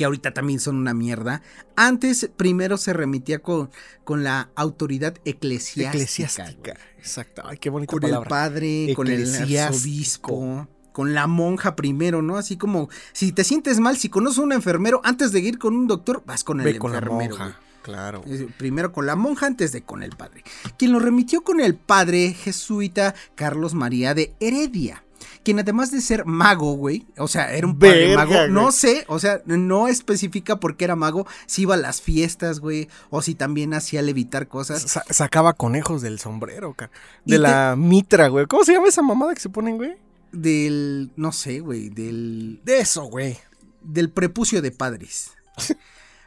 [0.00, 1.42] que ahorita también son una mierda,
[1.76, 3.68] antes primero se remitía con,
[4.02, 5.90] con la autoridad eclesiástica.
[5.90, 6.74] Eclesiástica.
[6.96, 7.42] Exacto.
[7.44, 9.28] Ay, qué bonita con el padre, con el
[9.60, 12.38] arzobispo, con la monja primero, ¿no?
[12.38, 15.76] Así como si te sientes mal, si conoces a un enfermero, antes de ir con
[15.76, 17.36] un doctor, vas con el Ve con la enfermero.
[17.36, 17.60] monja.
[17.82, 18.22] Claro.
[18.24, 18.46] güey.
[18.46, 20.44] Primero con la monja antes de con el padre.
[20.78, 25.04] Quien lo remitió con el padre jesuita Carlos María de Heredia.
[25.42, 28.50] Quien además de ser mago, güey, o sea, era un padre mago, güey.
[28.50, 32.60] no sé, o sea, no especifica por qué era mago, si iba a las fiestas,
[32.60, 34.82] güey, o si también hacía levitar cosas.
[34.82, 36.90] Sa- sacaba conejos del sombrero, ca-
[37.24, 38.44] Y De te- la mitra, güey.
[38.46, 39.96] ¿Cómo se llama esa mamada que se ponen, güey?
[40.32, 43.38] Del, no sé, güey, del De eso, güey.
[43.82, 45.30] del prepucio de padres.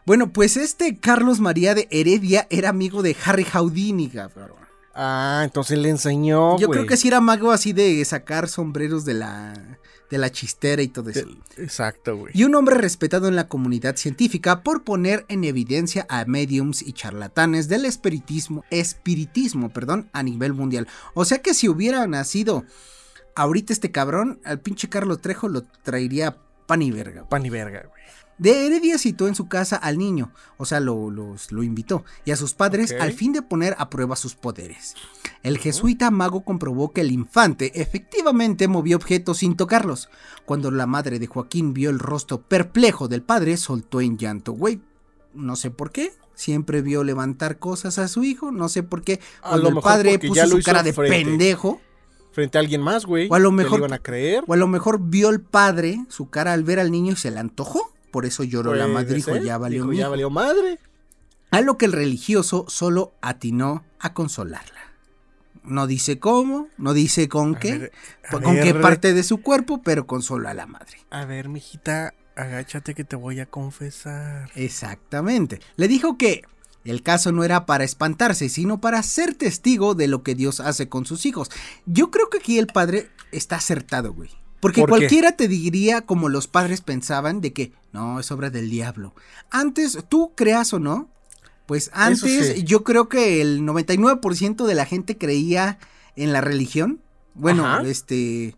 [0.07, 4.62] bueno, pues este Carlos María de Heredia era amigo de Harry Houdini, cabrón.
[4.93, 9.13] Ah, entonces le enseñó, Yo creo que sí era mago así de sacar sombreros de
[9.15, 9.77] la
[10.11, 11.21] de la chistera y todo eso.
[11.25, 12.31] Del- Exacto, güey.
[12.35, 16.93] Y un hombre respetado en la comunidad científica por poner en evidencia a mediums y
[16.93, 20.87] charlatanes del espiritismo, espiritismo, perdón, a nivel mundial.
[21.15, 22.63] O sea que si hubiera nacido
[23.35, 26.37] ahorita este cabrón, al pinche Carlos Trejo lo traería
[26.67, 27.27] pan y verga.
[27.27, 28.03] Pan y verga, güey.
[28.37, 32.31] De Heredia citó en su casa al niño, o sea, lo, los- lo invitó, y
[32.31, 34.95] a sus padres al fin de poner a prueba sus poderes.
[35.43, 40.09] El jesuita mago comprobó que el infante efectivamente movió objetos sin tocarlos.
[40.45, 44.53] Cuando la madre de Joaquín vio el rostro perplejo del padre, soltó en llanto.
[44.53, 44.81] Güey,
[45.33, 49.19] no sé por qué, siempre vio levantar cosas a su hijo, no sé por qué.
[49.41, 51.23] Cuando el padre puso ya lo su cara de frente.
[51.29, 51.79] pendejo,
[52.31, 53.27] Frente a alguien más, güey.
[53.29, 54.43] O a lo mejor- iban a creer.
[54.47, 57.29] o a lo mejor vio el padre su cara al ver al niño y se
[57.29, 57.92] le antojó.
[58.13, 60.09] Por eso lloró la madre, dijo, ya valió Dijo, ya hijo".
[60.11, 60.77] valió madre.
[61.49, 64.79] A lo que el religioso solo atinó a consolarla.
[65.63, 67.91] No dice cómo, no dice con A qué, ver,
[68.29, 70.99] con qué parte de su cuerpo, pero consoló a la madre.
[71.09, 74.51] A ver, mijita, agáchate que te voy a confesar.
[74.53, 75.59] Exactamente.
[75.75, 76.43] Le dijo que
[76.85, 80.87] el caso no era para espantarse, sino para ser testigo de lo que Dios hace
[80.87, 81.49] con sus hijos.
[81.87, 84.29] Yo creo que aquí el padre está acertado, güey.
[84.63, 84.91] Porque ¿Por qué?
[84.91, 89.13] cualquiera te diría como los padres pensaban de que no, es obra del diablo.
[89.49, 91.09] Antes, tú creas o no,
[91.65, 92.63] pues antes sí.
[92.63, 95.79] yo creo que el 99% de la gente creía
[96.15, 97.01] en la religión.
[97.33, 97.83] Bueno, Ajá.
[97.85, 98.55] este...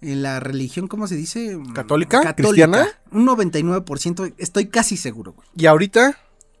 [0.00, 1.56] En la religión, ¿cómo se dice?
[1.72, 2.34] ¿Católica?
[2.34, 2.88] ¿Cristiana?
[3.12, 5.46] Un 99%, estoy casi seguro, güey.
[5.56, 6.18] ¿Y ahorita?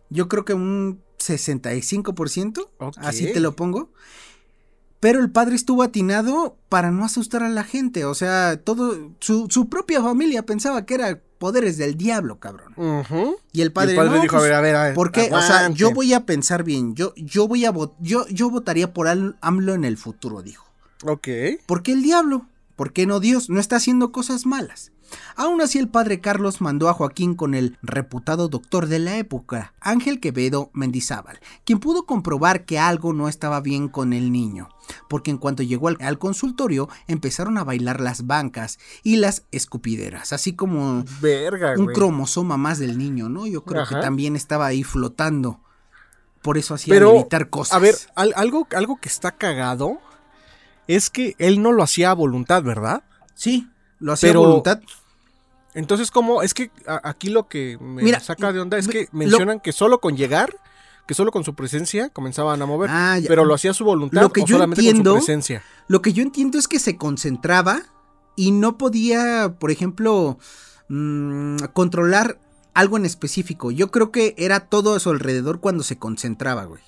[0.08, 2.94] Yo creo que un 65%, Ok.
[2.98, 3.90] así te lo pongo.
[5.02, 8.04] Pero el padre estuvo atinado para no asustar a la gente.
[8.04, 9.10] O sea, todo.
[9.18, 12.72] Su, su propia familia pensaba que era poderes del diablo, cabrón.
[13.52, 14.94] Y el Y padre, el padre "No, dijo, pues, a ver, a ver, a ver.
[14.94, 15.22] ¿Por qué?
[15.32, 15.76] O sea, aguante".
[15.80, 16.94] yo voy a pensar bien.
[16.94, 20.66] Yo, yo voy a vot- yo, yo votaría por AMLO en el futuro, dijo.
[21.04, 21.26] Ok.
[21.66, 22.46] ¿Por qué el diablo?
[22.76, 23.50] ¿Por qué no Dios?
[23.50, 24.92] No está haciendo cosas malas.
[25.36, 29.74] Aún así, el padre Carlos mandó a Joaquín con el reputado doctor de la época,
[29.78, 34.70] Ángel Quevedo Mendizábal, quien pudo comprobar que algo no estaba bien con el niño,
[35.08, 40.32] porque en cuanto llegó al, al consultorio empezaron a bailar las bancas y las escupideras,
[40.32, 41.94] así como Verga, un güey.
[41.96, 43.46] cromosoma más del niño, ¿no?
[43.46, 43.96] Yo creo Ajá.
[43.96, 45.60] que también estaba ahí flotando.
[46.42, 47.74] Por eso hacía evitar cosas.
[47.74, 49.98] A ver, al- algo, algo que está cagado
[50.88, 53.04] es que él no lo hacía a voluntad, ¿verdad?
[53.34, 53.68] sí,
[54.00, 54.80] lo hacía a voluntad.
[55.74, 56.42] Entonces, ¿cómo?
[56.42, 56.70] Es que
[57.04, 60.54] aquí lo que me Mira, saca de onda es que mencionan que solo con llegar,
[61.06, 62.88] que solo con su presencia comenzaban a mover.
[62.92, 63.28] Ah, ya.
[63.28, 65.62] Pero lo hacía a su voluntad Lo que o yo solamente entiendo- con su presencia.
[65.88, 67.82] Lo que yo entiendo es que se concentraba
[68.36, 70.38] y no podía, por ejemplo,
[70.88, 72.38] mm, controlar
[72.74, 73.70] algo en específico.
[73.70, 76.82] Yo creo que era todo a su alrededor cuando se concentraba, güey.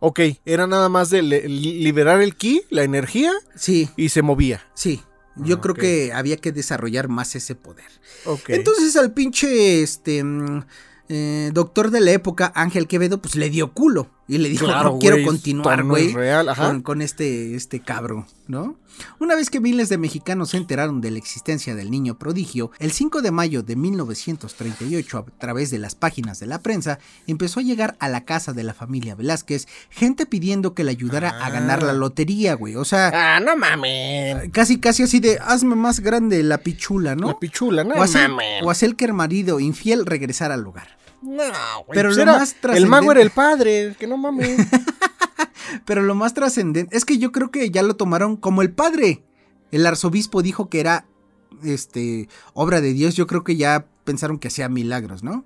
[0.00, 4.64] Ok, era nada más de liberar el ki, la energía, Sí, y se movía.
[4.74, 5.02] sí.
[5.36, 7.86] Yo Ah, creo que había que desarrollar más ese poder.
[8.26, 8.50] Ok.
[8.50, 10.64] Entonces al pinche este mm,
[11.10, 14.08] eh, doctor de la época, Ángel Quevedo, pues le dio culo.
[14.28, 16.14] Y le dijo, Claro, no quiero continuar, no güey.
[16.56, 18.76] Con, con este, este cabro, ¿no?
[19.18, 22.92] Una vez que miles de mexicanos se enteraron de la existencia del niño prodigio, el
[22.92, 27.62] 5 de mayo de 1938, a través de las páginas de la prensa, empezó a
[27.64, 31.82] llegar a la casa de la familia Velázquez gente pidiendo que le ayudara a ganar
[31.82, 31.94] la Ah.
[31.94, 32.76] lotería, güey.
[32.76, 34.50] O sea, Ah, no mames.
[34.52, 37.28] casi, casi así de, hazme más grande la pichula, ¿no?
[37.28, 38.62] La pichula, no o, hacer, mames.
[38.62, 40.99] o hacer que el marido infiel regresara al hogar.
[41.22, 41.42] No,
[41.86, 44.56] güey, Pero pues lo era- más El mago trascendente- era el padre, que no mames.
[45.84, 49.22] Pero lo más trascendente es que yo creo que ya lo tomaron como el padre.
[49.70, 51.06] El arzobispo dijo que era
[51.62, 53.14] este obra de Dios.
[53.14, 55.44] Yo creo que ya pensaron que hacía milagros, ¿no?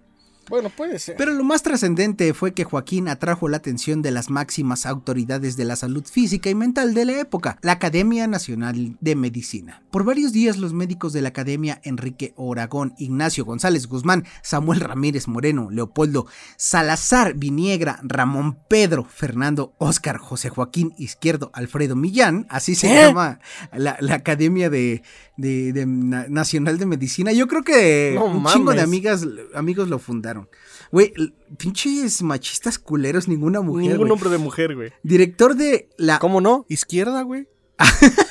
[0.48, 1.16] Bueno, puede ser.
[1.16, 5.64] Pero lo más trascendente fue que Joaquín atrajo la atención de las máximas autoridades de
[5.64, 9.82] la salud física y mental de la época, la Academia Nacional de Medicina.
[9.90, 15.28] Por varios días los médicos de la Academia, Enrique Oragón, Ignacio González Guzmán, Samuel Ramírez
[15.28, 16.26] Moreno, Leopoldo
[16.56, 23.06] Salazar Viniegra, Ramón Pedro, Fernando Óscar, José Joaquín Izquierdo, Alfredo Millán, así se ¿Eh?
[23.06, 23.40] llama
[23.72, 25.02] la, la Academia de,
[25.36, 27.32] de- de Na- Nacional de Medicina.
[27.32, 30.48] Yo creo que No un chingo de amigas, amigos lo fundaron.
[30.92, 31.12] Güey,
[31.58, 33.92] pinches machistas culeros, ninguna mujer.
[33.92, 34.92] Ningún hombre de mujer, güey.
[35.02, 36.64] Director de la ¿Cómo no?
[36.68, 37.48] Izquierda, güey.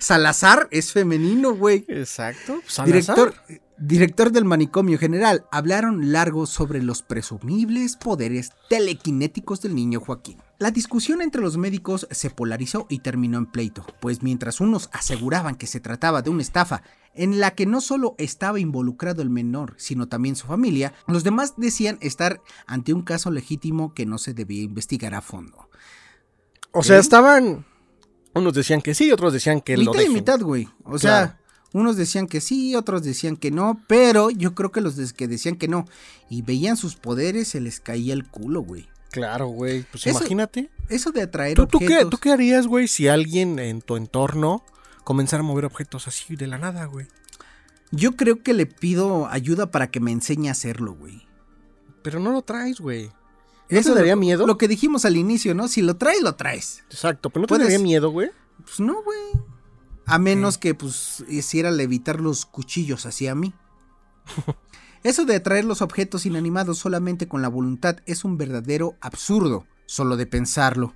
[0.00, 1.84] Salazar es femenino, güey.
[1.88, 2.60] Exacto.
[2.84, 3.34] Director,
[3.86, 5.44] director del manicomio general.
[5.50, 10.38] Hablaron largo sobre los presumibles poderes telequinéticos del niño Joaquín.
[10.58, 15.56] La discusión entre los médicos se polarizó y terminó en pleito, pues mientras unos aseguraban
[15.56, 16.82] que se trataba de una estafa
[17.14, 21.54] en la que no solo estaba involucrado el menor, sino también su familia, los demás
[21.56, 25.68] decían estar ante un caso legítimo que no se debía investigar a fondo.
[26.70, 27.00] O sea, ¿Eh?
[27.00, 27.66] estaban.
[28.34, 30.12] Unos decían que sí, otros decían que lo mitad y dejen.
[30.14, 30.68] mitad, güey.
[30.84, 30.98] O Claro.
[31.00, 31.38] sea,
[31.72, 35.56] unos decían que sí, otros decían que no, pero yo creo que los que decían
[35.56, 35.86] que no
[36.28, 38.88] y veían sus poderes se les caía el culo, güey.
[39.10, 39.84] Claro, güey.
[39.90, 40.70] Pues Eso- imagínate.
[40.88, 42.10] Eso de atraer ¿Tú, tú qué, objetos.
[42.10, 44.64] ¿Tú qué harías, güey, si alguien en tu entorno
[45.04, 47.06] comenzara a mover objetos así de la nada, güey?
[47.90, 51.26] Yo creo que le pido ayuda para que me enseñe a hacerlo, güey.
[52.02, 53.10] Pero no lo traes, güey.
[53.68, 54.46] ¿No Eso te daría lo- miedo?
[54.46, 55.68] Lo que dijimos al inicio, ¿no?
[55.68, 56.82] Si lo traes, lo traes.
[56.90, 58.30] Exacto, pero no te Puedes- daría miedo, güey.
[58.64, 59.18] Pues no, güey.
[60.06, 63.54] A menos que, pues, hiciera levitar los cuchillos hacia mí.
[65.02, 70.16] Eso de atraer los objetos inanimados solamente con la voluntad es un verdadero absurdo, solo
[70.16, 70.94] de pensarlo,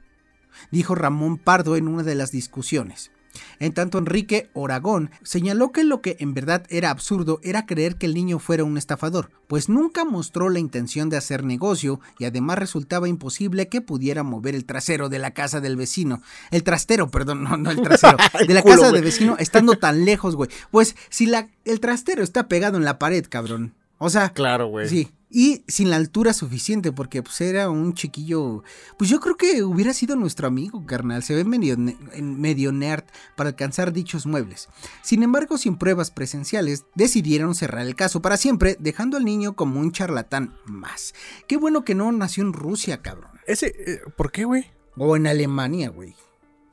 [0.71, 3.11] dijo Ramón Pardo en una de las discusiones.
[3.59, 8.07] En tanto, Enrique Oragón señaló que lo que en verdad era absurdo era creer que
[8.07, 12.59] el niño fuera un estafador, pues nunca mostró la intención de hacer negocio y además
[12.59, 16.23] resultaba imposible que pudiera mover el trasero de la casa del vecino.
[16.51, 18.17] El trastero, perdón, no, no el trasero.
[18.47, 20.51] De la casa del vecino estando tan lejos, güey.
[20.71, 23.75] Pues si la, el trastero está pegado en la pared, cabrón.
[23.99, 24.89] O sea, claro, güey.
[24.89, 28.63] Sí, y sin la altura suficiente, porque pues era un chiquillo.
[28.97, 31.23] Pues yo creo que hubiera sido nuestro amigo, carnal.
[31.23, 33.05] Se ve medio, medio nerd
[33.37, 34.69] para alcanzar dichos muebles.
[35.03, 39.81] Sin embargo, sin pruebas presenciales, decidieron cerrar el caso para siempre, dejando al niño como
[39.81, 41.15] un charlatán más.
[41.49, 43.31] Qué bueno que no nació en Rusia, cabrón.
[43.47, 44.67] Ese, eh, ¿por qué, güey?
[44.97, 46.15] O en Alemania, güey.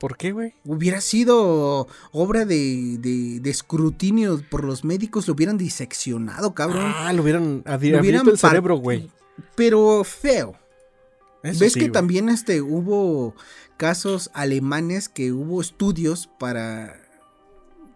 [0.04, 0.52] ¿Por qué, güey?
[0.66, 6.92] Hubiera sido obra de, de, escrutinio por los médicos, lo hubieran diseccionado, cabrón.
[6.94, 9.10] Ah, lo hubieran abierto el cerebro, güey.
[9.56, 10.56] Pero feo.
[11.42, 13.34] ¿Ves que también este, hubo
[13.78, 17.00] casos alemanes que hubo estudios para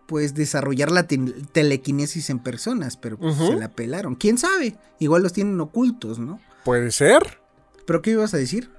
[0.06, 4.14] pues desarrollar la telequinesis en personas, pero pues, se la pelaron.
[4.14, 4.78] ¿Quién sabe?
[4.98, 6.40] Igual los tienen ocultos, ¿no?
[6.64, 7.38] Puede ser.
[7.84, 8.70] ¿Pero qué ibas a decir?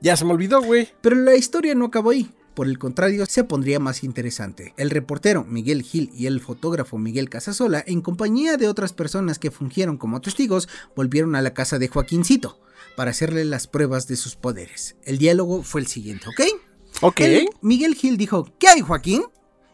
[0.00, 0.88] Ya se me olvidó, güey.
[1.02, 2.34] Pero la historia no acabó ahí.
[2.54, 4.74] Por el contrario, se pondría más interesante.
[4.76, 9.50] El reportero Miguel Gil y el fotógrafo Miguel Casasola, en compañía de otras personas que
[9.50, 12.60] fungieron como testigos, volvieron a la casa de Joaquincito
[12.96, 14.96] para hacerle las pruebas de sus poderes.
[15.02, 16.60] El diálogo fue el siguiente, ¿ok?
[17.02, 17.20] Ok.
[17.60, 19.24] Miguel Gil dijo, ¿qué hay Joaquín?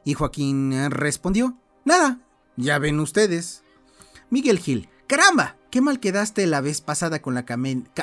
[0.04, 2.20] Y Joaquín respondió, nada,
[2.56, 3.62] ya ven ustedes.
[4.30, 7.44] Miguel Gil, caramba, qué mal quedaste la vez pasada con la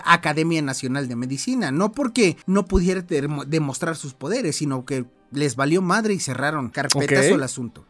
[0.05, 5.81] Academia Nacional de Medicina, no porque no pudiera demostrar sus poderes, sino que les valió
[5.81, 7.85] madre y cerraron carpetazo el asunto.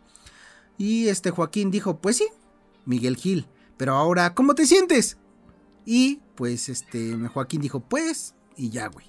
[0.78, 2.28] Y este Joaquín dijo, pues sí,
[2.86, 3.48] Miguel Gil,
[3.78, 5.18] pero ahora, ¿cómo te sientes?
[5.86, 9.06] Y pues este Joaquín dijo, pues, y ya, güey.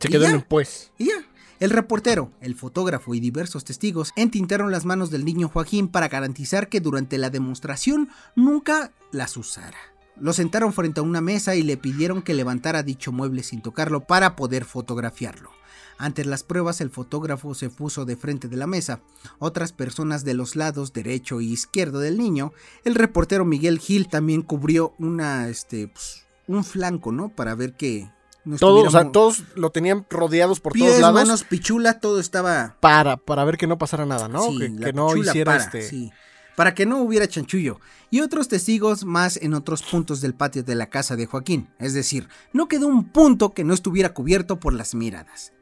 [0.00, 0.92] Se quedó en pues.
[0.98, 1.29] Y ya.
[1.60, 6.70] El reportero, el fotógrafo y diversos testigos entintaron las manos del niño Joaquín para garantizar
[6.70, 9.76] que durante la demostración nunca las usara.
[10.18, 14.06] Lo sentaron frente a una mesa y le pidieron que levantara dicho mueble sin tocarlo
[14.06, 15.50] para poder fotografiarlo.
[15.98, 19.02] Ante las pruebas el fotógrafo se puso de frente de la mesa,
[19.38, 22.54] otras personas de los lados derecho y izquierdo del niño,
[22.84, 27.28] el reportero Miguel Gil también cubrió una, este, pues, un flanco, ¿no?
[27.28, 28.10] Para ver que,
[28.58, 31.14] todos, o sea, todos lo tenían rodeados por todos lados.
[31.14, 32.76] manos, pichula, todo estaba.
[32.80, 34.42] Para, para ver que no pasara nada, ¿no?
[34.58, 35.82] que, no hiciera para, este.
[35.82, 36.10] Sí.
[36.56, 37.80] Para que no hubiera chanchullo.
[38.10, 41.68] Y otros testigos más en otros puntos del patio de la casa de Joaquín.
[41.78, 45.52] Es decir, no quedó un punto que no estuviera cubierto por las miradas.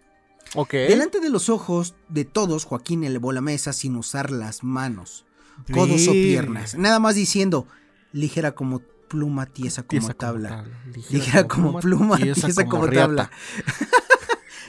[0.55, 0.73] Ok.
[0.73, 5.27] Delante de los ojos de todos, Joaquín elevó la mesa sin usar las manos,
[5.73, 6.77] codos o piernas.
[6.77, 7.67] Nada más diciendo,
[8.13, 10.65] ligera como pluma tiesa como tabla.
[11.11, 13.31] Ligera, como, pluma tiesa, como, tabla.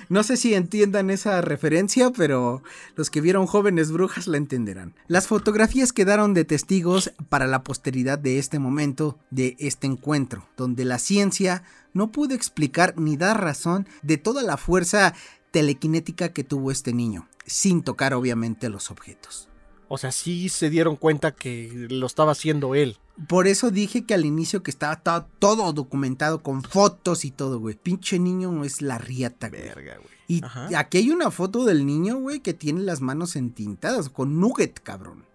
[0.09, 2.63] No sé si entiendan esa referencia, pero
[2.95, 4.95] los que vieron jóvenes brujas la entenderán.
[5.07, 10.83] Las fotografías quedaron de testigos para la posteridad de este momento, de este encuentro, donde
[10.83, 11.61] la ciencia
[11.93, 15.13] no pudo explicar ni dar razón de toda la fuerza
[15.51, 19.48] telequinética que tuvo este niño, sin tocar obviamente los objetos.
[19.89, 22.97] O sea, sí se dieron cuenta que lo estaba haciendo él.
[23.27, 25.01] Por eso dije que al inicio que estaba
[25.39, 27.75] todo, documentado con fotos y todo, güey.
[27.75, 29.63] Pinche niño es la riata, güey.
[29.63, 30.41] Verga, güey.
[30.69, 34.79] Y aquí hay una foto del niño, güey, que tiene las manos entintadas con nugget,
[34.79, 35.25] cabrón.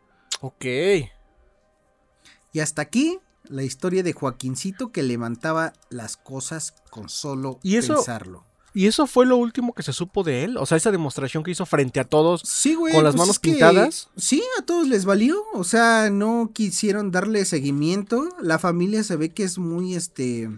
[0.41, 0.65] Ok.
[2.53, 7.97] Y hasta aquí la historia de Joaquincito que levantaba las cosas con solo ¿Y eso,
[7.97, 8.47] pensarlo.
[8.75, 10.57] ¿Y eso fue lo último que se supo de él?
[10.57, 14.11] O sea, esa demostración que hizo frente a todos con las pues manos pintadas.
[14.17, 15.37] sí, a todos les valió.
[15.53, 18.29] O sea, no quisieron darle seguimiento.
[18.41, 20.51] La familia se ve que es muy, este,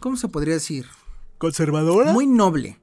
[0.00, 0.86] ¿cómo se podría decir?
[1.36, 2.14] ¿Conservadora?
[2.14, 2.80] Muy noble.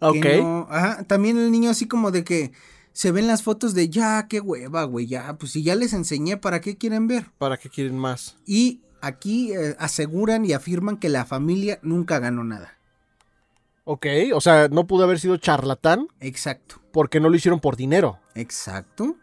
[0.00, 0.26] Ok.
[0.68, 2.52] ajá, también el niño así como de que
[2.92, 6.36] se ven las fotos de ya, qué hueva, güey, ya, pues si ya les enseñé,
[6.36, 7.30] ¿para qué quieren ver?
[7.38, 8.36] ¿Para qué quieren más?
[8.44, 12.77] Y aquí eh, aseguran y afirman que la familia nunca ganó nada.
[13.90, 16.08] Ok, o sea, no pudo haber sido charlatán.
[16.20, 16.78] Exacto.
[16.92, 18.20] Porque no lo hicieron por dinero.
[18.34, 19.16] Exacto.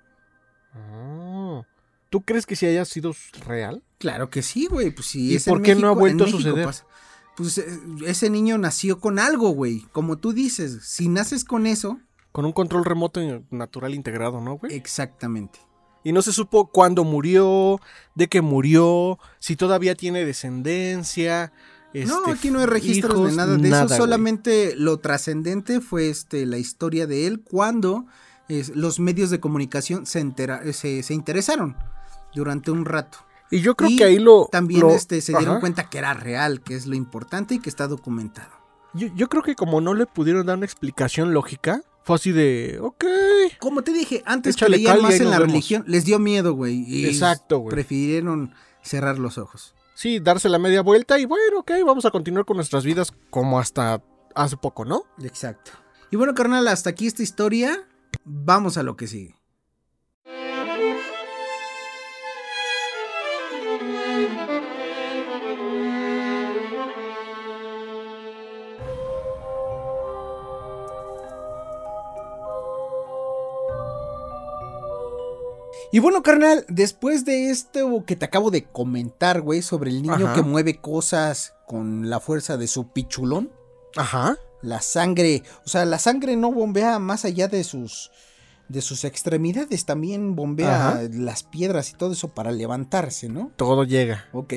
[0.74, 1.62] Ah.
[2.10, 3.14] ¿Tú crees que sí haya sido
[3.46, 3.84] real?
[4.00, 4.90] Claro que sí, güey.
[4.90, 5.36] Pues sí.
[5.36, 6.68] ¿Y por qué no ha vuelto a suceder?
[7.38, 9.82] pues eh, ese niño nació con algo, güey.
[9.92, 12.00] Como tú dices, si naces con eso.
[12.32, 14.74] Con un control remoto natural integrado, ¿no, güey?
[14.74, 15.60] Exactamente.
[16.04, 17.80] Y no se supo cuándo murió,
[18.16, 21.54] de qué murió, si todavía tiene descendencia
[22.06, 26.46] no, este, aquí no hay registros de nada de eso, solamente lo trascendente fue este,
[26.46, 28.06] la historia de él cuando
[28.74, 30.24] los medios de comunicación se,
[30.74, 31.76] se, interesaron
[32.34, 33.20] durante un rato.
[33.52, 34.48] Y yo creo que ahí lo.
[34.52, 35.60] También lo- este, se dieron Ajá.
[35.60, 38.50] cuenta que era real, que es lo importante y que está documentado.
[38.94, 42.80] Yo, yo creo que como no le pudieron dar una explicación lógica, fue así de.
[42.82, 43.06] Ok.
[43.60, 45.52] Como te dije, antes y más en la vemos.
[45.52, 47.06] religión, les dio miedo, güey.
[47.06, 47.72] Exacto, güey.
[47.72, 49.75] Prefirieron cerrar los ojos.
[49.96, 53.60] Sí, darse la media vuelta y bueno, ok, vamos a continuar con nuestras vidas como
[53.60, 54.04] hasta
[54.36, 55.04] hace poco, ¿no?
[55.24, 55.72] Exacto.
[56.12, 57.88] Y bueno, carnal, hasta aquí esta historia.
[58.26, 59.35] Vamos a lo que sigue.
[75.96, 80.26] Y bueno, carnal, después de esto que te acabo de comentar, güey, sobre el niño
[80.26, 80.34] Ajá.
[80.34, 83.50] que mueve cosas con la fuerza de su pichulón,
[83.96, 84.38] Ajá.
[84.62, 88.12] la sangre, o sea, la sangre no bombea más allá de sus
[88.68, 91.02] de sus extremidades, también bombea Ajá.
[91.14, 93.54] las piedras y todo eso para levantarse, ¿no?
[93.56, 94.26] Todo llega.
[94.34, 94.54] Ok.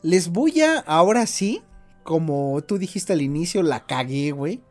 [0.00, 1.62] Les voy a ahora sí,
[2.02, 4.62] como tú dijiste al inicio, la cagué, güey.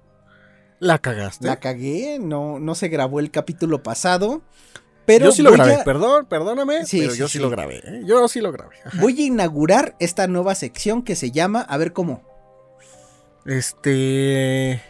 [0.80, 1.45] La cagaste.
[1.45, 4.41] La cagué, no no se grabó el capítulo pasado,
[5.14, 7.39] pero yo sí lo grabé, a- perdón, perdóname, Sí, pero sí, yo sí, sí.
[7.39, 7.78] lo grabé.
[7.84, 8.01] ¿eh?
[8.05, 8.76] Yo sí lo grabé.
[8.86, 8.99] Ajá.
[9.01, 12.22] voy a inaugurar esta nueva sección que se llama, a ver cómo.
[13.45, 14.82] Este.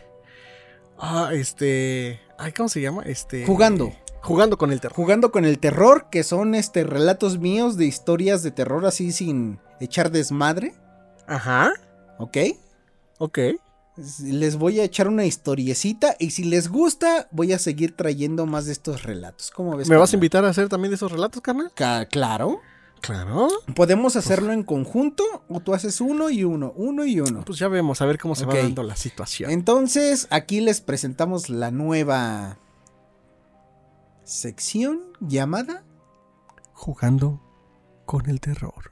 [0.97, 2.19] Ah, este.
[2.37, 3.03] Ay, ¿cómo se llama?
[3.03, 3.45] Este.
[3.45, 3.91] Jugando.
[4.21, 4.95] Jugando con el terror.
[4.95, 9.59] Jugando con el terror, que son este relatos míos de historias de terror así sin
[9.79, 10.73] echar desmadre,
[11.27, 11.71] Ajá.
[12.19, 12.37] ¿ok?
[13.17, 13.39] Ok.
[14.23, 18.65] Les voy a echar una historiecita y si les gusta voy a seguir trayendo más
[18.65, 19.51] de estos relatos.
[19.51, 19.89] ¿Cómo ves?
[19.89, 21.71] ¿Me vas a invitar a hacer también de esos relatos, carnal?
[21.75, 22.59] Ca- claro.
[23.01, 23.47] Claro.
[23.75, 27.43] Podemos hacerlo en conjunto o tú haces uno y uno, uno y uno.
[27.45, 28.51] Pues ya vemos, a ver cómo se Ok.
[28.51, 29.49] va dando la situación.
[29.49, 32.59] Entonces, aquí les presentamos la nueva
[34.23, 35.83] sección llamada
[36.73, 37.41] Jugando
[38.05, 38.90] con el terror.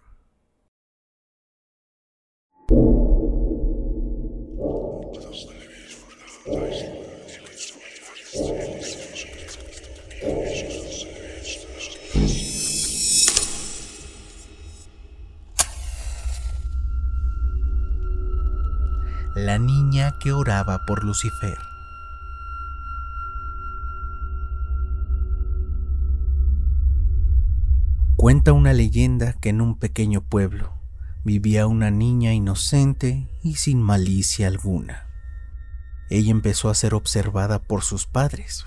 [20.20, 21.58] Que oraba por Lucifer.
[28.16, 30.74] Cuenta una leyenda que en un pequeño pueblo
[31.24, 35.08] vivía una niña inocente y sin malicia alguna.
[36.10, 38.66] Ella empezó a ser observada por sus padres,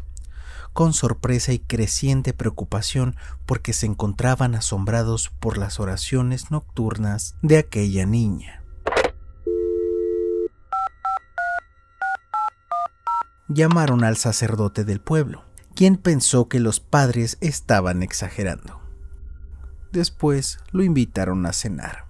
[0.73, 8.07] con sorpresa y creciente preocupación porque se encontraban asombrados por las oraciones nocturnas de aquella
[8.07, 8.62] niña.
[13.49, 18.81] Llamaron al sacerdote del pueblo, quien pensó que los padres estaban exagerando.
[19.93, 22.07] Después lo invitaron a cenar,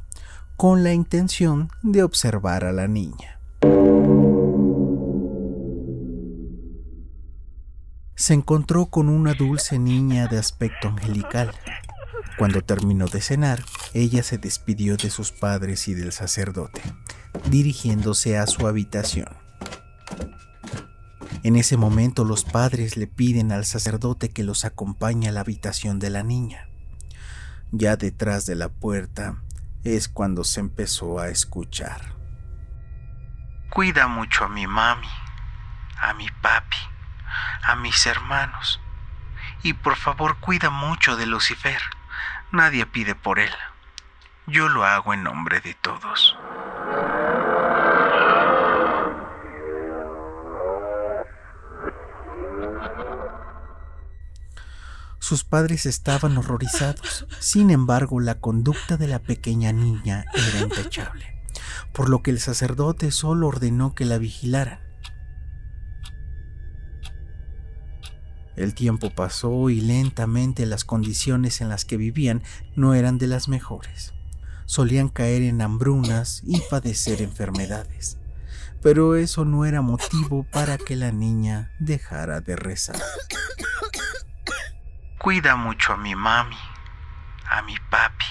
[0.56, 3.40] con la intención de observar a la niña.
[8.14, 11.50] Se encontró con una dulce niña de aspecto angelical.
[12.38, 13.64] Cuando terminó de cenar,
[13.94, 16.80] ella se despidió de sus padres y del sacerdote,
[17.50, 19.26] dirigiéndose a su habitación.
[21.42, 25.98] En ese momento los padres le piden al sacerdote que los acompañe a la habitación
[25.98, 26.68] de la niña.
[27.72, 29.36] Ya detrás de la puerta
[29.84, 32.14] es cuando se empezó a escuchar.
[33.70, 35.08] Cuida mucho a mi mami,
[36.00, 36.76] a mi papi,
[37.64, 38.80] a mis hermanos.
[39.62, 41.80] Y por favor cuida mucho de Lucifer.
[42.52, 43.52] Nadie pide por él.
[44.46, 46.36] Yo lo hago en nombre de todos.
[55.32, 57.26] Sus padres estaban horrorizados.
[57.40, 61.24] Sin embargo, la conducta de la pequeña niña era intachable,
[61.94, 64.80] por lo que el sacerdote solo ordenó que la vigilaran.
[68.56, 72.42] El tiempo pasó y lentamente las condiciones en las que vivían
[72.76, 74.12] no eran de las mejores.
[74.66, 78.18] Solían caer en hambrunas y padecer enfermedades.
[78.82, 83.00] Pero eso no era motivo para que la niña dejara de rezar.
[85.22, 86.58] Cuida mucho a mi mami,
[87.48, 88.26] a mi papi,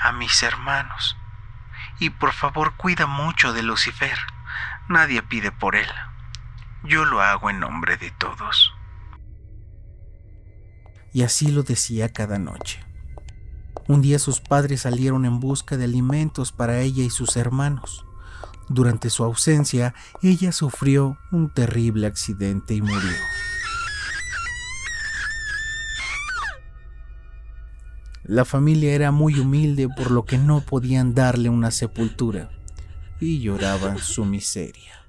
[0.00, 1.16] a mis hermanos.
[2.00, 4.18] Y por favor cuida mucho de Lucifer.
[4.88, 5.86] Nadie pide por él.
[6.82, 8.72] Yo lo hago en nombre de todos.
[11.12, 12.84] Y así lo decía cada noche.
[13.86, 18.04] Un día sus padres salieron en busca de alimentos para ella y sus hermanos.
[18.68, 23.16] Durante su ausencia, ella sufrió un terrible accidente y murió.
[28.30, 32.48] La familia era muy humilde por lo que no podían darle una sepultura
[33.18, 35.04] y lloraban su miseria.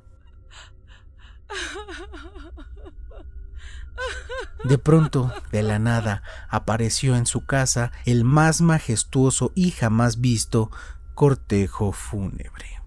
[4.64, 10.72] De pronto, de la nada, apareció en su casa el más majestuoso y jamás visto
[11.14, 12.82] cortejo fúnebre.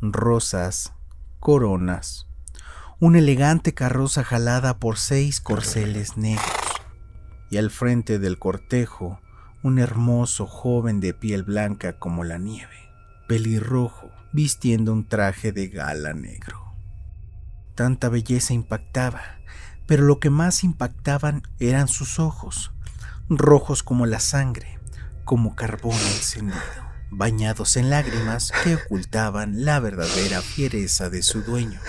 [0.00, 0.94] Rosas,
[1.38, 2.26] coronas,
[2.98, 6.44] una elegante carroza jalada por seis corceles negros,
[7.52, 9.20] y al frente del cortejo
[9.64, 12.90] un hermoso joven de piel blanca como la nieve,
[13.26, 16.74] pelirrojo, vistiendo un traje de gala negro.
[17.74, 19.22] Tanta belleza impactaba,
[19.86, 22.72] pero lo que más impactaban eran sus ojos,
[23.30, 24.78] rojos como la sangre,
[25.24, 26.60] como carbón encendido,
[27.10, 31.80] bañados en lágrimas que ocultaban la verdadera fiereza de su dueño.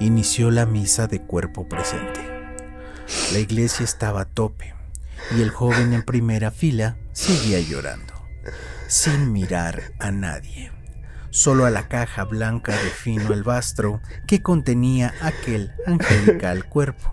[0.06, 2.20] Inició la misa de cuerpo presente.
[3.32, 4.72] La iglesia estaba a tope
[5.36, 8.14] y el joven en primera fila seguía llorando,
[8.86, 10.70] sin mirar a nadie,
[11.30, 17.12] solo a la caja blanca de fino albastro que contenía aquel angelical cuerpo.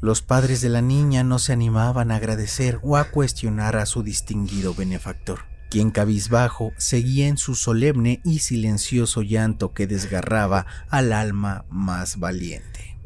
[0.00, 4.02] Los padres de la niña no se animaban a agradecer o a cuestionar a su
[4.02, 11.64] distinguido benefactor, quien cabizbajo seguía en su solemne y silencioso llanto que desgarraba al alma
[11.68, 12.98] más valiente.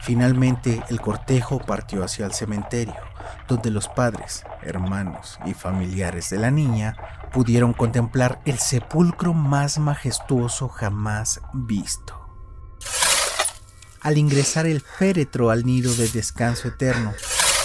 [0.00, 2.96] Finalmente el cortejo partió hacia el cementerio,
[3.46, 6.96] donde los padres, hermanos y familiares de la niña
[7.32, 12.19] pudieron contemplar el sepulcro más majestuoso jamás visto.
[14.00, 17.12] Al ingresar el féretro al nido de descanso eterno,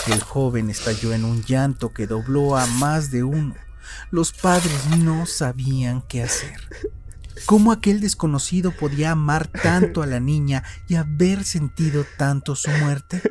[0.08, 3.56] el joven estalló en un llanto que dobló a más de uno.
[4.12, 6.60] Los padres no sabían qué hacer.
[7.46, 13.22] ¿Cómo aquel desconocido podía amar tanto a la niña y haber sentido tanto su muerte?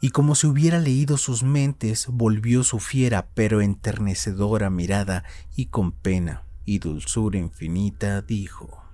[0.00, 5.24] y como si hubiera leído sus mentes, volvió su fiera pero enternecedora mirada
[5.56, 8.85] y con pena y dulzura infinita dijo,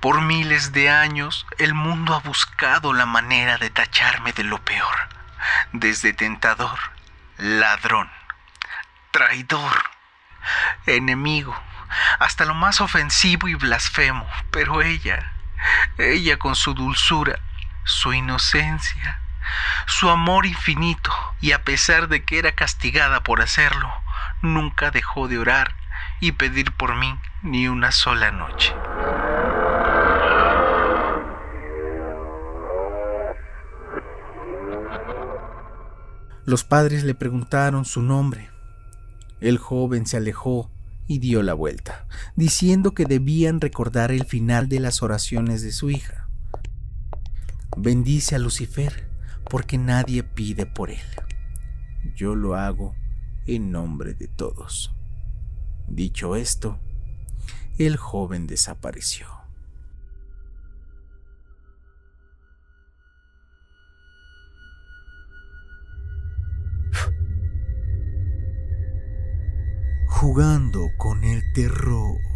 [0.00, 4.96] Por miles de años el mundo ha buscado la manera de tacharme de lo peor,
[5.72, 6.78] desde tentador,
[7.36, 8.10] ladrón,
[9.10, 9.90] traidor,
[10.86, 11.54] enemigo,
[12.18, 15.34] hasta lo más ofensivo y blasfemo, pero ella,
[15.98, 17.38] ella con su dulzura,
[17.84, 19.20] su inocencia,
[19.86, 23.92] su amor infinito, y a pesar de que era castigada por hacerlo,
[24.40, 25.74] nunca dejó de orar
[26.20, 28.74] y pedir por mí ni una sola noche.
[36.50, 38.50] Los padres le preguntaron su nombre.
[39.40, 40.68] El joven se alejó
[41.06, 45.90] y dio la vuelta, diciendo que debían recordar el final de las oraciones de su
[45.90, 46.28] hija.
[47.76, 49.08] Bendice a Lucifer,
[49.48, 51.06] porque nadie pide por él.
[52.16, 52.96] Yo lo hago
[53.46, 54.92] en nombre de todos.
[55.86, 56.80] Dicho esto,
[57.78, 59.39] el joven desapareció.
[70.06, 72.29] Jugando con el terror.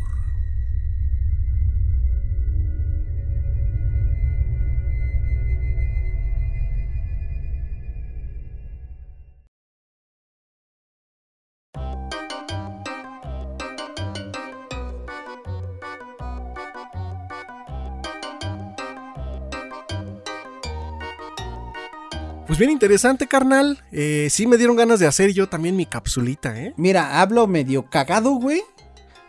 [22.54, 23.82] Pues bien interesante, carnal.
[23.90, 26.72] Eh, sí me dieron ganas de hacer yo también mi capsulita, ¿eh?
[26.76, 28.62] Mira, hablo medio cagado, güey.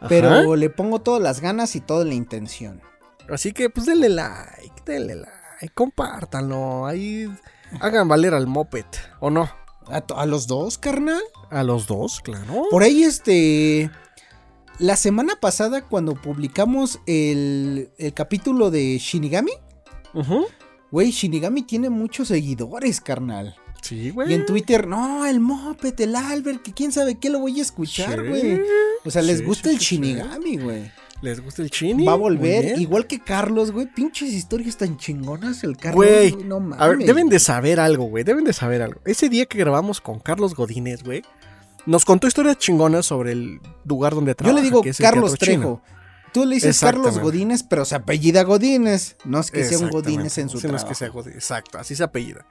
[0.08, 2.84] Pero le pongo todas las ganas y toda la intención.
[3.28, 6.86] Así que, pues denle like, denle like, compártanlo.
[6.86, 7.28] Ahí
[7.80, 8.86] hagan valer al moped,
[9.20, 9.50] ¿o no?
[9.88, 11.24] ¿A, los dos, carnal?
[11.50, 12.68] A los dos, claro.
[12.70, 13.90] Por ahí, este.
[14.78, 19.54] La semana pasada, cuando publicamos el, el capítulo de Shinigami,
[20.14, 20.42] Ajá
[20.92, 23.56] Güey, Shinigami tiene muchos seguidores, carnal.
[23.82, 24.32] Sí, güey.
[24.32, 27.62] Y en Twitter, no, el Moped, el Albert, que quién sabe qué lo voy a
[27.62, 28.62] escuchar, güey.
[29.04, 30.92] o sea, les gusta el Shinigami, güey.
[31.22, 32.06] ¿Les gusta el Chini?
[32.06, 33.88] Va a volver, igual que Carlos, güey.
[33.88, 36.06] Pinches historias tan chingonas el Carlos.
[36.06, 36.80] Güey, no mames.
[36.80, 38.24] A ver, deben de saber algo, güey.
[38.24, 39.00] Deben de saber algo.
[39.06, 41.24] Ese día que grabamos con Carlos Godínez, güey,
[41.86, 44.56] nos contó historias chingonas sobre el lugar donde trabaja.
[44.56, 45.82] Yo le digo Carlos Trejo.
[46.36, 47.18] Tú le dices Carlos.
[47.20, 49.16] Godínez, pero se apellida Godínez.
[49.24, 49.90] No es que sea un.
[49.90, 51.38] Godínez en su Sí, no es que sea Godínez.
[51.38, 52.46] Exacto, así se apellida.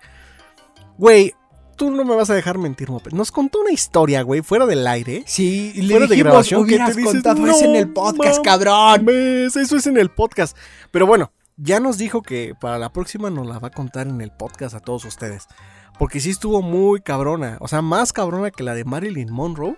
[0.97, 1.35] Güey,
[1.77, 3.13] tú no me vas a dejar mentir, Moped.
[3.13, 5.23] Nos contó una historia, güey, fuera del aire.
[5.27, 7.93] Sí, y le Fuera de dijimos, grabación, que te dices, contado eso en "No el
[7.93, 8.41] podcast, mames".
[8.43, 9.07] cabrón.
[9.11, 10.57] Eso es en el podcast.
[10.91, 14.21] Pero bueno, ya nos dijo que para la próxima nos la va a contar en
[14.23, 15.47] el podcast a todos ustedes.
[15.99, 17.59] Porque sí estuvo muy cabrona.
[17.61, 19.77] O sea, más cabrona que la de Marilyn Monroe.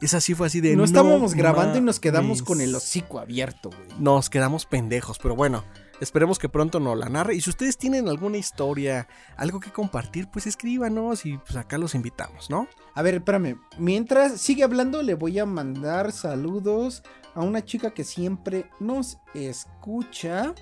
[0.00, 0.76] Esa sí fue así de.
[0.76, 2.42] No estábamos "No grabando y nos quedamos mames".
[2.42, 3.98] con el hocico abierto, güey.
[3.98, 5.64] Nos quedamos pendejos, pero bueno.
[5.98, 7.36] Esperemos que pronto nos la narre.
[7.36, 9.08] Y si ustedes tienen alguna historia,
[9.38, 12.68] algo que compartir, pues escríbanos y pues acá los invitamos, ¿no?
[12.94, 13.58] A ver, espérame.
[13.78, 17.02] Mientras sigue hablando, le voy a mandar saludos
[17.34, 20.52] a una chica que siempre nos escucha.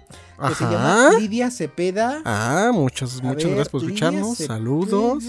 [0.46, 2.22] Que se llama Lidia Cepeda.
[2.24, 4.38] Ah, muchas, A muchas ver, gracias por Lidia escucharnos.
[4.38, 5.24] Cepeda Saludos.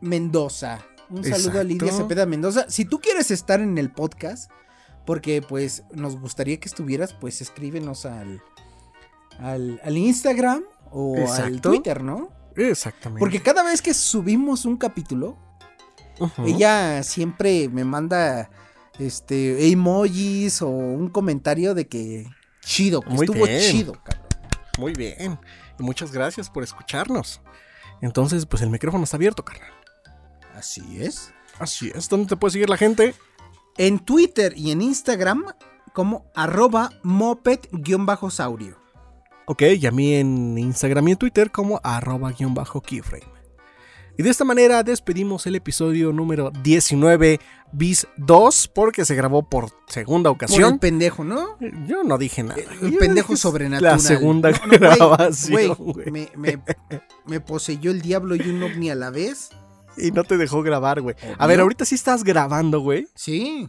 [0.00, 0.80] Mendoza.
[1.12, 1.92] Un saludo a Lidia.
[1.92, 2.66] Cepeda Mendoza.
[2.68, 4.50] Si tú quieres estar en el podcast,
[5.04, 8.42] porque pues nos gustaría que estuvieras, pues escríbenos al,
[9.38, 11.60] al, al Instagram o al.
[11.60, 12.30] Twitter, ¿no?
[12.56, 13.20] Exactamente.
[13.20, 15.36] Porque cada vez que subimos un capítulo,
[16.44, 18.50] ella siempre me manda
[18.98, 22.26] este emojis o un comentario de que
[22.60, 23.60] chido, que Muy estuvo bien.
[23.60, 24.26] chido, cabrón.
[24.78, 25.38] Muy bien.
[25.78, 27.40] Y muchas gracias por escucharnos.
[28.00, 29.70] Entonces, pues el micrófono está abierto, carnal.
[30.54, 31.32] Así es.
[31.58, 32.08] Así es.
[32.08, 33.14] ¿Dónde te puede seguir la gente?
[33.78, 35.44] En Twitter y en Instagram
[35.92, 38.76] como arroba moped-saurio.
[39.46, 43.24] Ok, y a mí en Instagram y en Twitter como arroba guion bajo keyframe.
[44.16, 47.40] Y de esta manera despedimos el episodio número 19
[47.72, 50.78] bis 2 porque se grabó por segunda Por el ocasión.
[50.78, 51.56] pendejo, ¿no?
[51.86, 52.60] Yo no dije nada.
[52.82, 53.94] El pendejo sobrenatural.
[53.94, 55.76] La segunda No, grabación.
[56.36, 56.60] me-
[57.26, 59.48] me poseyó el diablo y un ovni a la vez.
[59.96, 61.16] Y no te dejó grabar, güey.
[61.38, 63.08] A ver, ahorita sí estás grabando, güey.
[63.14, 63.68] Sí.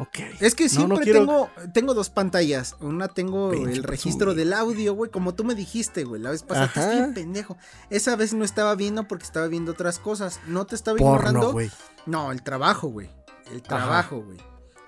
[0.00, 0.18] Ok.
[0.40, 2.74] Es que siempre no quiero- tengo, tengo dos pantallas.
[2.80, 6.20] Una tengo Pinche el registro del audio, güey, como tú me dijiste, güey.
[6.20, 6.90] La vez pasada, Ajá.
[6.90, 7.56] bien pendejo.
[7.90, 10.40] Esa vez no estaba viendo porque estaba viendo otras cosas.
[10.48, 11.52] No te estaba Porno, ignorando.
[11.52, 11.70] güey.
[12.06, 13.08] No, el trabajo, güey.
[13.52, 14.38] El trabajo, güey.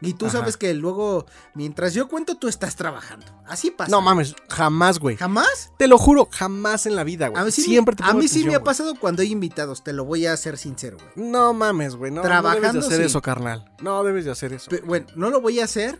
[0.02, 0.38] Y tú Ajá.
[0.38, 1.24] sabes que luego,
[1.54, 3.26] mientras yo cuento, tú estás trabajando.
[3.46, 3.90] Así pasa.
[3.90, 5.16] No mames, jamás, güey.
[5.16, 5.72] ¿Jamás?
[5.78, 7.40] Te lo juro, jamás en la vida, güey.
[7.40, 9.82] A mí sí, Siempre me, te a mí sí me ha pasado cuando hay invitados,
[9.82, 11.28] te lo voy a hacer sincero, güey.
[11.30, 12.10] No mames, güey.
[12.10, 13.06] No, no debes Trabajando, de hacer sí.
[13.06, 13.72] eso, carnal.
[13.80, 14.70] No debes de hacer eso.
[14.84, 15.98] Bueno, no lo voy a hacer,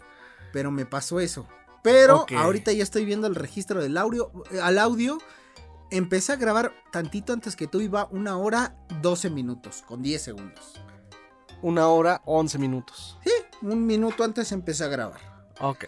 [0.52, 1.46] pero me pasó eso.
[1.82, 4.30] Pero ahorita ya estoy viendo el registro del audio.
[4.50, 5.18] eh, Al audio,
[5.90, 10.74] empecé a grabar tantito antes que tú, iba una hora 12 minutos, con 10 segundos.
[11.62, 13.18] Una hora, 11 minutos.
[13.24, 13.30] Sí,
[13.62, 15.20] un minuto antes empecé a grabar.
[15.60, 15.84] Ok.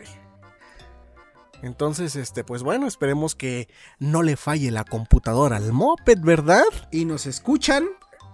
[1.63, 3.69] Entonces, este, pues bueno, esperemos que
[3.99, 6.63] no le falle la computadora al moped, ¿verdad?
[6.93, 7.85] Y nos escuchan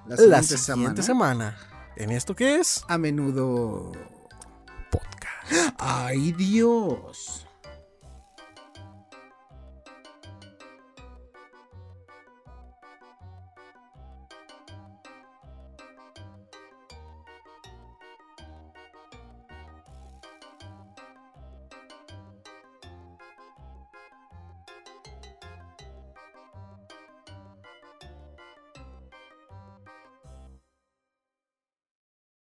[0.06, 1.56] la La siguiente, siguiente semana.
[1.56, 1.92] semana.
[1.96, 2.84] ¿En esto qué es?
[2.88, 3.92] A menudo.
[4.90, 5.74] Podcast.
[5.78, 7.43] ¡Ay, Dios!